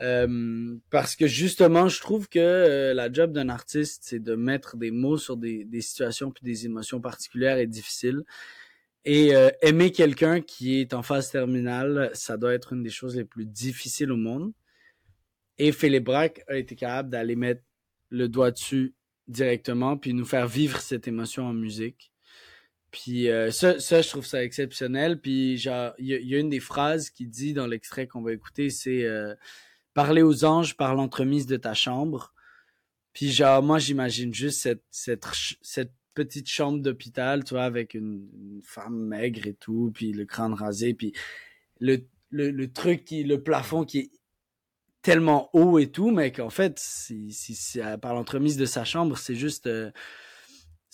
Euh, 0.00 0.76
parce 0.90 1.14
que 1.14 1.26
justement, 1.26 1.88
je 1.88 2.00
trouve 2.00 2.28
que 2.28 2.38
euh, 2.40 2.94
la 2.94 3.12
job 3.12 3.32
d'un 3.32 3.48
artiste, 3.48 4.02
c'est 4.04 4.18
de 4.18 4.34
mettre 4.34 4.76
des 4.76 4.90
mots 4.90 5.18
sur 5.18 5.36
des, 5.36 5.64
des 5.64 5.80
situations 5.80 6.30
puis 6.30 6.44
des 6.44 6.66
émotions 6.66 7.00
particulières 7.00 7.58
et 7.58 7.66
difficiles. 7.66 8.24
Et 9.04 9.36
euh, 9.36 9.50
aimer 9.60 9.92
quelqu'un 9.92 10.40
qui 10.40 10.80
est 10.80 10.94
en 10.94 11.02
phase 11.02 11.30
terminale, 11.30 12.10
ça 12.14 12.36
doit 12.36 12.54
être 12.54 12.72
une 12.72 12.82
des 12.82 12.90
choses 12.90 13.16
les 13.16 13.24
plus 13.24 13.44
difficiles 13.44 14.10
au 14.10 14.16
monde. 14.16 14.52
Et 15.58 15.72
Philippe 15.72 16.08
a 16.08 16.26
été 16.56 16.74
capable 16.74 17.10
d'aller 17.10 17.36
mettre 17.36 17.62
le 18.10 18.28
doigt 18.28 18.50
dessus 18.50 18.94
directement, 19.28 19.96
puis 19.96 20.14
nous 20.14 20.24
faire 20.24 20.46
vivre 20.48 20.80
cette 20.80 21.06
émotion 21.06 21.46
en 21.46 21.52
musique. 21.52 22.12
Puis 22.90 23.28
euh, 23.28 23.50
ça, 23.50 23.78
ça, 23.80 24.02
je 24.02 24.08
trouve 24.08 24.24
ça 24.24 24.42
exceptionnel. 24.42 25.20
Puis 25.20 25.54
il 25.54 25.60
y, 25.98 26.28
y 26.28 26.34
a 26.34 26.38
une 26.38 26.48
des 26.48 26.60
phrases 26.60 27.10
qui 27.10 27.26
dit 27.26 27.52
dans 27.52 27.66
l'extrait 27.66 28.06
qu'on 28.06 28.22
va 28.22 28.32
écouter, 28.32 28.70
c'est 28.70 29.04
euh, 29.04 29.34
Parler 29.94 30.22
aux 30.22 30.44
anges 30.44 30.76
par 30.76 30.94
l'entremise 30.94 31.46
de 31.46 31.56
ta 31.56 31.72
chambre. 31.72 32.34
Puis 33.12 33.32
genre, 33.32 33.62
moi, 33.62 33.78
j'imagine 33.78 34.34
juste 34.34 34.60
cette, 34.60 34.84
cette, 34.90 35.24
cette 35.62 35.92
petite 36.14 36.48
chambre 36.48 36.80
d'hôpital, 36.80 37.44
tu 37.44 37.54
vois, 37.54 37.64
avec 37.64 37.94
une, 37.94 38.28
une 38.34 38.60
femme 38.62 39.06
maigre 39.06 39.46
et 39.46 39.54
tout, 39.54 39.90
puis 39.94 40.12
le 40.12 40.26
crâne 40.26 40.52
rasé, 40.54 40.94
puis 40.94 41.12
le, 41.80 42.04
le, 42.30 42.50
le 42.50 42.72
truc, 42.72 43.04
qui, 43.04 43.24
le 43.24 43.42
plafond 43.42 43.84
qui 43.84 43.98
est 43.98 44.10
tellement 45.02 45.48
haut 45.52 45.78
et 45.78 45.90
tout, 45.90 46.10
mais 46.10 46.32
qu'en 46.32 46.50
fait, 46.50 46.78
si, 46.78 47.32
si, 47.32 47.54
si, 47.54 47.80
euh, 47.80 47.96
par 47.96 48.14
l'entremise 48.14 48.56
de 48.56 48.66
sa 48.66 48.84
chambre, 48.84 49.16
c'est 49.16 49.36
juste... 49.36 49.66
euh, 49.66 49.90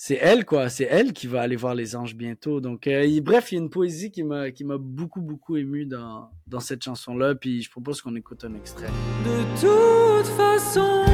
c'est 0.03 0.15
elle, 0.15 0.47
quoi. 0.47 0.71
C'est 0.71 0.89
elle 0.91 1.13
qui 1.13 1.27
va 1.27 1.43
aller 1.43 1.57
voir 1.57 1.75
les 1.75 1.95
anges 1.95 2.15
bientôt. 2.15 2.63
Donc, 2.63 2.87
euh, 2.87 3.21
bref, 3.21 3.53
il 3.53 3.57
y 3.57 3.59
a 3.59 3.61
une 3.61 3.69
poésie 3.69 4.11
qui 4.11 4.23
m'a, 4.23 4.51
qui 4.51 4.65
m'a 4.65 4.79
beaucoup, 4.79 5.21
beaucoup 5.21 5.59
ému 5.59 5.85
dans, 5.85 6.31
dans 6.47 6.59
cette 6.59 6.83
chanson-là. 6.83 7.35
Puis, 7.35 7.61
je 7.61 7.71
propose 7.71 8.01
qu'on 8.01 8.17
écoute 8.17 8.43
un 8.47 8.55
extrait. 8.55 8.87
De 8.87 9.61
toute 9.61 10.27
façon, 10.39 11.05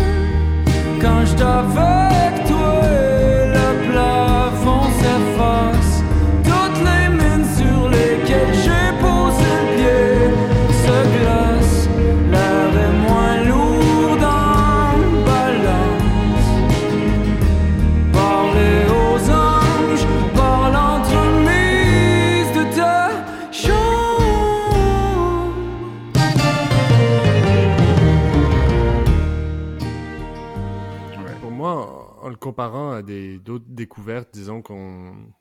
quand 1.00 1.26
je 1.26 1.36
toi, 1.36 2.85
disons 34.32 34.62
qu'on 34.62 35.32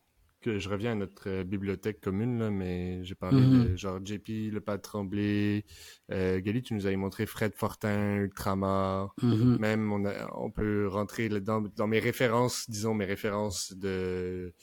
que 0.41 0.59
je 0.59 0.69
reviens 0.69 0.91
à 0.91 0.95
notre 0.95 1.27
euh, 1.27 1.43
bibliothèque 1.43 1.99
commune, 2.01 2.37
là, 2.37 2.51
mais 2.51 3.03
j'ai 3.03 3.15
parlé 3.15 3.41
Mhm. 3.41 3.63
de 3.71 3.75
genre 3.75 3.99
JP, 4.05 4.51
Le 4.51 4.59
Pas 4.61 4.77
Tremblay. 4.77 5.65
Euh, 6.11 6.39
Gali, 6.39 6.61
tu 6.61 6.75
nous 6.75 6.85
avais 6.85 6.95
montré 6.97 7.25
Fred 7.25 7.55
Fortin, 7.55 8.17
Ultramar. 8.17 9.15
Mhm. 9.23 9.57
Même, 9.59 9.91
on, 9.91 10.05
a- 10.05 10.29
on 10.37 10.51
peut 10.51 10.87
rentrer 10.87 11.29
là-dedans 11.29 11.61
dans 11.75 11.87
mes 11.87 11.97
références, 11.97 12.69
disons 12.69 12.93
mes 12.93 13.05
références 13.05 13.73
de 13.75 14.53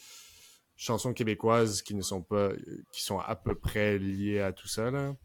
chansons 0.77 1.13
québécoises 1.15 1.83
qui 1.83 1.97
ne 1.97 2.03
sont 2.03 2.23
pas, 2.23 2.53
qui 2.93 3.03
sont 3.03 3.19
à 3.19 3.35
peu 3.35 3.57
près 3.57 3.99
liées 3.99 4.39
à 4.39 4.53
tout 4.53 4.69
ça, 4.69 4.89
là. 4.93 5.17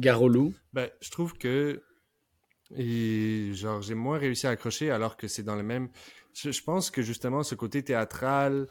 Garolou. 0.00 0.52
Ben, 0.72 0.90
je 1.00 1.10
trouve 1.12 1.34
que 1.34 1.80
et 2.76 3.52
genre 3.54 3.80
j'ai 3.82 3.94
moins 3.94 4.18
réussi 4.18 4.48
à 4.48 4.50
accrocher 4.50 4.90
alors 4.90 5.16
que 5.16 5.28
c'est 5.28 5.44
dans 5.44 5.54
le 5.54 5.62
même. 5.62 5.88
Je, 6.36 6.50
je 6.50 6.62
pense 6.62 6.90
que 6.90 7.02
justement 7.02 7.42
ce 7.42 7.54
côté 7.54 7.82
théâtral, 7.82 8.66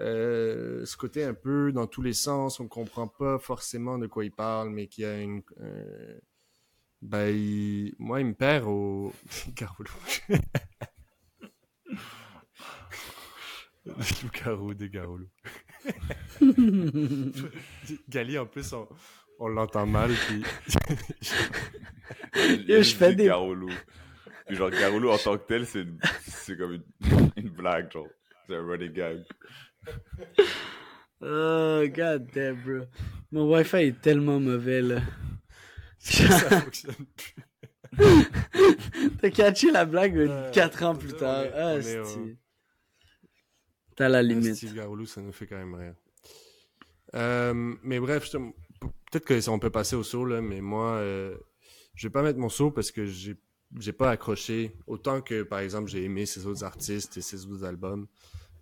euh, 0.00 0.84
ce 0.84 0.96
côté 0.96 1.24
un 1.24 1.34
peu 1.34 1.72
dans 1.72 1.86
tous 1.86 2.02
les 2.02 2.12
sens, 2.12 2.60
on 2.60 2.68
comprend 2.68 3.08
pas 3.08 3.38
forcément 3.38 3.98
de 3.98 4.06
quoi 4.06 4.24
il 4.24 4.32
parle, 4.32 4.70
mais 4.70 4.86
qu'il 4.88 5.04
y 5.04 5.06
a 5.06 5.20
une. 5.20 5.42
euh, 5.60 6.18
Ben, 7.02 7.28
il- 7.34 7.94
moi, 7.98 8.20
il 8.20 8.26
me 8.26 8.34
perd 8.34 8.66
au. 8.66 9.12
Garou. 9.56 9.84
Loup-garou 13.86 14.74
des 14.78 14.90
Garoulou. 14.90 15.28
Gali, 18.08 18.38
en 18.38 18.46
plus, 18.46 18.72
on, 18.72 18.88
on 19.38 19.48
l'entend 19.48 19.86
mal, 19.86 20.10
puis 20.12 20.42
je 22.82 22.94
fais 22.96 23.12
des-. 23.14 23.30
Puis 24.46 24.56
genre, 24.56 24.70
Garolou 24.70 25.10
en 25.10 25.18
tant 25.18 25.36
que 25.38 25.46
tel, 25.46 25.66
c'est 25.66 25.82
une- 25.82 25.98
c'est 26.26 26.56
comme 26.56 26.72
une, 26.74 27.30
une 27.36 27.48
blague, 27.50 27.90
genre. 27.92 28.06
C'est 28.46 28.54
un 28.56 28.64
running 28.64 28.92
gag. 28.92 29.24
Oh, 31.20 31.82
god 31.88 32.30
damn, 32.32 32.56
bro. 32.62 32.84
Mon 33.32 33.50
Wi-Fi 33.52 33.76
est 33.78 34.00
tellement 34.00 34.38
mauvais, 34.38 34.82
là. 34.82 35.00
ça 35.98 36.60
fonctionne 36.60 36.94
T'as 39.20 39.30
catché 39.30 39.70
la 39.72 39.84
blague 39.84 40.16
Euh, 40.16 40.50
4 40.52 40.82
ans 40.84 40.94
plus 40.94 41.14
tard. 41.14 41.44
est- 41.44 41.52
Ah. 41.98 42.04
T'as 43.96 44.08
la 44.10 44.22
limite. 44.22 44.56
Steve 44.56 44.74
Garoulou, 44.74 45.06
ça 45.06 45.22
nous 45.22 45.32
fait 45.32 45.46
quand 45.46 45.56
même 45.56 45.74
rire. 45.74 45.94
Euh, 47.14 47.74
mais 47.82 47.98
bref, 47.98 48.28
te- 48.28 48.36
peut-être 48.36 49.24
que 49.24 49.40
ça, 49.40 49.50
on 49.52 49.58
peut 49.58 49.70
passer 49.70 49.96
au 49.96 50.02
saut, 50.02 50.26
là, 50.26 50.42
mais 50.42 50.60
moi, 50.60 50.96
euh, 50.96 51.34
je 51.94 52.06
vais 52.06 52.12
pas 52.12 52.22
mettre 52.22 52.38
mon 52.38 52.50
saut 52.50 52.70
parce 52.70 52.90
que 52.92 53.06
j'ai 53.06 53.36
j'ai 53.78 53.92
pas 53.92 54.10
accroché 54.10 54.72
autant 54.86 55.20
que, 55.20 55.42
par 55.42 55.58
exemple, 55.60 55.88
j'ai 55.90 56.04
aimé 56.04 56.26
ces 56.26 56.46
autres 56.46 56.64
artistes 56.64 57.16
et 57.16 57.20
ces 57.20 57.46
autres 57.46 57.64
albums. 57.64 58.06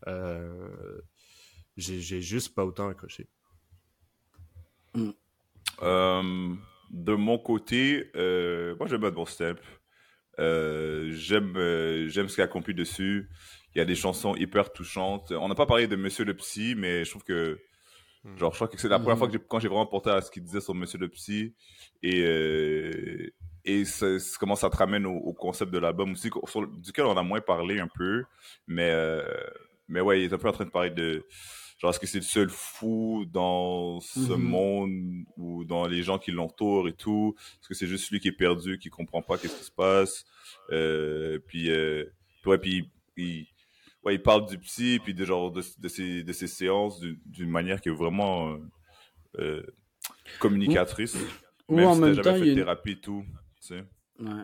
Euh, 0.07 1.01
j'ai 1.77 2.21
juste 2.23 2.55
pas 2.55 2.65
autant 2.65 2.89
accroché. 2.89 3.29
Euh, 5.83 6.55
de 6.91 7.15
mon 7.15 7.39
côté, 7.39 8.11
euh, 8.17 8.77
moi 8.79 8.87
j'aime 8.87 9.01
Bad 9.01 9.15
Boy 9.15 9.27
Step. 9.27 9.61
Euh, 10.39 11.11
j'aime 11.13 11.57
euh, 11.57 12.09
j'aime 12.09 12.29
ce 12.29 12.35
qu'il 12.35 12.43
a 12.43 12.45
accompli 12.45 12.75
dessus. 12.75 13.29
Il 13.75 13.79
y 13.79 13.81
a 13.81 13.85
des 13.85 13.95
chansons 13.97 14.37
hyper 14.37 14.73
touchantes. 14.73 15.33
On 15.33 15.49
n'a 15.49 15.55
pas 15.55 15.67
parlé 15.67 15.89
de 15.89 15.97
Monsieur 15.97 16.25
le 16.25 16.35
Psy, 16.35 16.75
mais 16.77 17.05
je 17.05 17.11
trouve 17.11 17.25
que 17.25 17.59
genre 18.37 18.53
je 18.53 18.57
crois 18.59 18.69
que 18.69 18.79
c'est 18.81 18.89
la 18.89 18.99
première 18.99 19.15
Mhm. 19.17 19.19
fois 19.19 19.27
que 19.29 19.33
j'ai, 19.35 19.39
quand 19.49 19.59
j'ai 19.59 19.69
vraiment 19.69 19.87
porté 19.87 20.11
à 20.11 20.21
ce 20.21 20.31
qu'il 20.31 20.45
disait 20.45 20.61
sur 20.61 20.75
Monsieur 20.75 20.99
le 20.99 21.09
Psy 21.09 21.55
et 22.03 22.23
euh, 22.25 23.31
et 23.65 23.85
ça- 23.85 24.17
comment 24.39 24.57
ça 24.57 24.69
te 24.71 24.77
ramène 24.77 25.07
au, 25.07 25.15
au 25.17 25.33
concept 25.33 25.73
de 25.73 25.79
l'album 25.79 26.13
aussi 26.13 26.31
sur- 26.47 26.67
duquel 26.69 27.05
on 27.07 27.17
a 27.17 27.23
moins 27.23 27.41
parlé 27.41 27.81
un 27.81 27.89
peu, 27.89 28.25
mais 28.67 28.91
euh, 28.91 29.23
mais 29.89 30.01
ouais 30.01 30.21
il 30.21 30.25
est 30.25 30.33
un 30.35 30.39
peu 30.39 30.49
en 30.49 30.53
train 30.53 30.65
de 30.65 30.71
parler 30.71 30.91
de 30.91 31.25
genre 31.79 31.91
est-ce 31.91 32.01
que 32.01 32.07
c'est 32.07 32.19
le 32.19 32.25
seul 32.25 32.51
fou 32.51 33.25
dans 33.31 34.01
ce 34.01 34.33
Mhm. 34.33 34.43
monde 34.43 35.25
ou 35.37 35.65
dans 35.65 35.87
les 35.87 36.03
gens 36.03 36.19
qui 36.19 36.31
l'entourent 36.31 36.89
et 36.89 36.93
tout? 36.95 37.35
Est-ce 37.61 37.69
que 37.69 37.75
c'est 37.75 37.87
juste 37.87 38.11
lui 38.11 38.21
qui 38.21 38.29
est 38.29 38.33
perdu 38.33 38.79
qui 38.79 38.91
comprend 38.91 39.23
pas 39.23 39.37
qu'est-ce 39.39 39.57
qui 39.59 39.65
se 39.65 39.73
passe? 39.73 40.25
Euh, 40.71 41.39
puis 41.47 41.71
euh, 41.71 42.05
puis 42.43 42.51
ouais 42.51 42.59
puis 42.59 42.91
il 43.17 43.47
ouais 44.05 44.15
il 44.15 44.23
parle 44.23 44.47
du 44.47 44.59
psy 44.59 45.01
puis 45.03 45.15
de 45.15 45.25
genre 45.25 45.51
de, 45.51 45.63
de 45.79 45.89
ces 45.89 46.23
de 46.23 46.33
ces 46.33 46.47
séances 46.47 47.01
d'une 47.01 47.51
manière 47.51 47.81
qui 47.81 47.89
est 47.89 47.93
vraiment 47.93 48.51
euh, 48.53 48.59
euh, 49.41 49.63
communicatrice 50.39 51.17
Ou 51.69 51.77
même 51.77 51.87
en 51.87 51.95
si 51.95 52.01
même 52.01 52.15
jamais 52.15 52.33
temps, 52.33 52.39
fait 52.39 52.49
une- 52.51 52.55
thérapie 52.55 52.91
et 52.93 53.01
tout 53.01 53.25
tu 53.67 53.75
sais 53.75 53.85
Ouais. 54.21 54.43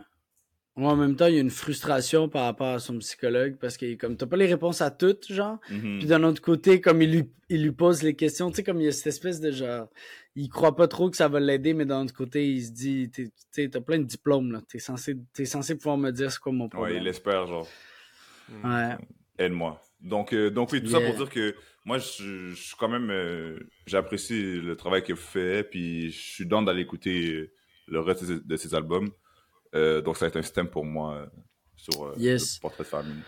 Ou 0.77 0.87
en 0.87 0.97
même 0.97 1.15
temps, 1.17 1.27
il 1.27 1.35
y 1.35 1.39
a 1.39 1.41
une 1.41 1.51
frustration 1.51 2.29
par 2.29 2.45
rapport 2.45 2.69
à 2.75 2.79
son 2.79 2.97
psychologue 2.99 3.57
parce 3.61 3.77
que 3.77 3.95
comme 3.97 4.17
t'as 4.17 4.27
pas 4.27 4.37
les 4.37 4.47
réponses 4.47 4.81
à 4.81 4.91
toutes, 4.91 5.31
genre. 5.31 5.59
Mhm. 5.69 5.99
Puis 5.99 6.07
d'un 6.07 6.23
autre 6.23 6.41
côté, 6.41 6.81
comme 6.81 7.03
il 7.03 7.11
lui, 7.13 7.25
il 7.49 7.63
lui 7.65 7.73
pose 7.73 8.03
les 8.03 8.15
questions, 8.15 8.51
tu 8.51 8.57
sais, 8.57 8.63
comme 8.65 8.81
il 8.81 8.85
y 8.85 8.89
a 8.89 8.93
cette 8.93 9.09
espèce 9.09 9.41
de 9.41 9.51
genre, 9.51 9.89
il 10.37 10.49
croit 10.49 10.77
pas 10.77 10.87
trop 10.89 11.11
que 11.11 11.17
ça 11.17 11.29
va 11.29 11.41
l'aider, 11.41 11.75
mais 11.75 11.85
d'un 11.85 12.03
autre 12.05 12.15
côté, 12.15 12.49
il 12.49 12.65
se 12.65 12.71
dit, 12.71 13.11
tu 13.13 13.31
sais, 13.51 13.69
t'as 13.69 13.81
plein 13.81 13.99
de 13.99 14.05
diplômes, 14.05 14.53
là. 14.53 14.61
T'es 14.69 14.79
censé, 14.79 15.17
t'es 15.35 15.45
censé 15.45 15.77
pouvoir 15.77 15.99
me 15.99 16.13
dire 16.13 16.31
c'est 16.31 16.39
quoi 16.41 16.53
mon 16.53 16.65
ouais 16.65 16.71
problème. 16.71 17.03
il 17.03 17.09
espère 17.09 17.47
genre 17.47 17.67
Ouais. 18.65 18.97
aide-moi. 19.39 19.83
Donc, 20.01 20.33
euh, 20.33 20.51
donc 20.51 20.73
oui, 20.73 20.81
tout 20.83 20.89
ça 20.91 21.01
pour 21.01 21.15
dire 21.15 21.29
que 21.31 21.55
moi, 21.85 21.99
je, 21.99 22.51
je 22.51 22.55
suis 22.55 22.77
quand 22.79 22.89
même, 22.89 23.11
euh, 23.11 23.59
j'apprécie 23.87 24.61
le 24.61 24.77
travail 24.77 25.03
qu'il 25.03 25.17
fait, 25.17 25.63
puis 25.65 26.11
je 26.11 26.19
suis 26.19 26.47
dans 26.47 26.63
d'aller 26.63 26.83
écouter 26.83 27.51
le 27.91 28.01
reste 28.01 28.25
de 28.25 28.57
ses, 28.57 28.75
albums. 28.75 29.11
Euh, 29.75 30.01
donc, 30.01 30.17
ça 30.17 30.25
va 30.25 30.29
être 30.29 30.37
un 30.37 30.43
système 30.43 30.69
pour 30.69 30.85
moi 30.85 31.15
euh, 31.15 31.27
sur 31.77 32.05
euh, 32.05 32.15
Yes. 32.17 32.57
le 32.57 32.61
portrait 32.63 32.85
de 32.85 32.89
famille. 32.89 33.23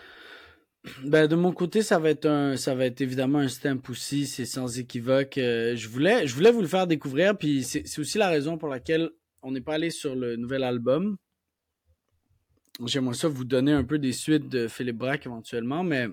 Ben 1.05 1.29
de 1.29 1.37
mon 1.37 1.53
côté, 1.53 1.83
ça 1.83 2.01
va 2.01 2.11
être 2.11 2.27
un, 2.27 2.57
ça 2.57 2.75
va 2.75 2.87
être 2.87 3.01
évidemment 3.01 3.38
un 3.38 3.48
stamp 3.48 3.83
aussi, 3.88 4.27
c'est 4.27 4.44
sans 4.44 4.79
équivoque. 4.81 5.38
Euh, 5.38 5.77
je 5.77 5.88
voulais, 5.88 6.27
je 6.27 6.35
voulais 6.35 6.51
vous 6.51 6.61
le 6.61 6.66
faire 6.66 6.88
découvrir, 6.88 7.38
puis 7.38 7.62
c'est 7.62 7.98
aussi 8.01 8.18
la 8.18 8.29
raison 8.29 8.59
pour 8.59 8.68
laquelle 8.68 9.11
on 9.42 9.53
n'est 9.53 9.61
pas 9.61 9.75
allé 9.75 9.90
sur 9.90 10.16
le 10.16 10.35
nouvel 10.35 10.64
album. 10.64 11.16
J'aimerais 12.85 13.14
ça 13.14 13.29
vous 13.29 13.44
donner 13.44 13.72
un 13.72 13.85
peu 13.85 13.98
des 13.98 14.12
suites 14.12 14.48
de 14.48 14.66
Philippe 14.66 14.98
Braque 14.98 15.27
éventuellement, 15.27 15.85
mais 15.85 16.09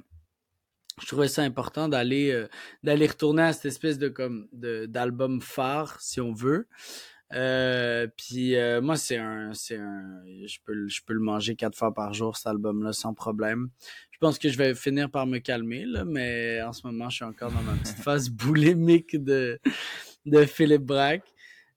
je 1.01 1.07
trouvais 1.07 1.29
ça 1.29 1.41
important 1.41 1.89
d'aller, 1.89 2.31
euh, 2.31 2.47
d'aller 2.83 3.07
retourner 3.07 3.43
à 3.43 3.53
cette 3.53 3.65
espèce 3.65 3.97
de 3.97 4.09
comme 4.09 4.47
d'album 4.51 5.41
phare, 5.41 5.99
si 5.99 6.21
on 6.21 6.33
veut. 6.33 6.67
Euh, 7.31 8.07
puis 8.17 8.55
euh, 8.55 8.81
moi 8.81 8.97
c'est 8.97 9.17
un 9.17 9.53
c'est 9.53 9.77
un 9.77 10.01
je 10.47 10.57
peux 10.65 10.73
le- 10.73 10.87
je 10.87 11.01
peux 11.05 11.13
le 11.13 11.19
manger 11.19 11.55
quatre 11.55 11.77
fois 11.77 11.93
par 11.93 12.11
jour 12.11 12.35
cet 12.35 12.47
album 12.47 12.81
là 12.83 12.91
sans 12.91 13.13
problème. 13.13 13.69
Je 14.11 14.17
pense 14.17 14.39
que 14.39 14.49
je 14.49 14.57
vais 14.57 14.73
finir 14.73 15.11
par 15.11 15.27
me 15.27 15.37
calmer 15.37 15.85
là, 15.85 16.05
mais 16.05 16.59
en 16.63 16.73
ce 16.73 16.87
moment 16.87 17.07
je 17.09 17.17
suis 17.17 17.25
encore 17.25 17.51
dans 17.51 17.61
ma 17.61 17.73
petite 17.73 17.99
phase 17.99 18.29
boulimique 18.31 19.23
de 19.23 19.59
de 20.25 20.45
Philippe 20.45 20.81
Braque. 20.83 21.23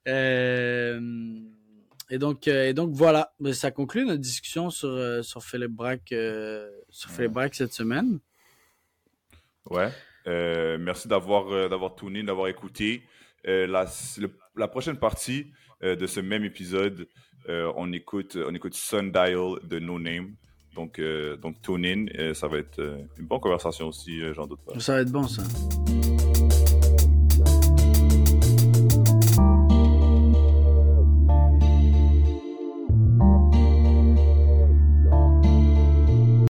Euh, 0.08 0.98
et 2.08 2.18
donc 2.18 2.48
et 2.48 2.72
donc 2.72 2.92
voilà, 2.94 3.34
ça 3.52 3.70
conclut 3.70 4.06
notre 4.06 4.20
discussion 4.22 4.70
sur 4.70 5.22
sur 5.22 5.44
Philippe 5.44 5.72
Braque 5.72 6.14
sur 6.88 7.10
Philippe 7.10 7.32
Braque 7.32 7.54
cette 7.54 7.74
semaine. 7.74 8.20
Ouais. 9.70 9.90
Merci 10.78 11.08
d'avoir 11.08 11.68
d'avoir 11.68 11.94
tourné, 11.94 12.22
d'avoir 12.22 12.48
écouté. 12.48 13.02
Euh, 13.48 13.66
la, 14.56 14.68
prochaine 14.68 14.96
partie 14.96 15.46
euh, 15.82 15.96
de 15.96 16.06
ce 16.06 16.20
même 16.20 16.44
épisode, 16.44 17.08
euh, 17.48 17.72
on 17.76 17.92
écoute 17.92 18.38
on 18.46 18.54
écoute 18.54 18.74
Sundial 18.74 19.58
de 19.64 19.78
No 19.78 19.98
Name. 19.98 20.34
Donc 20.74 20.98
donc 21.42 21.60
tune 21.60 21.84
in, 21.84 22.32
ça 22.32 22.48
va 22.48 22.56
être 22.58 22.80
une 23.18 23.26
bonne 23.26 23.40
conversation 23.40 23.88
aussi, 23.88 24.22
j'en 24.32 24.46
doute 24.46 24.60
pas. 24.64 24.78
Ça 24.80 24.94
va 24.94 25.00
être 25.02 25.12
bon, 25.12 25.28
ça. 25.28 25.42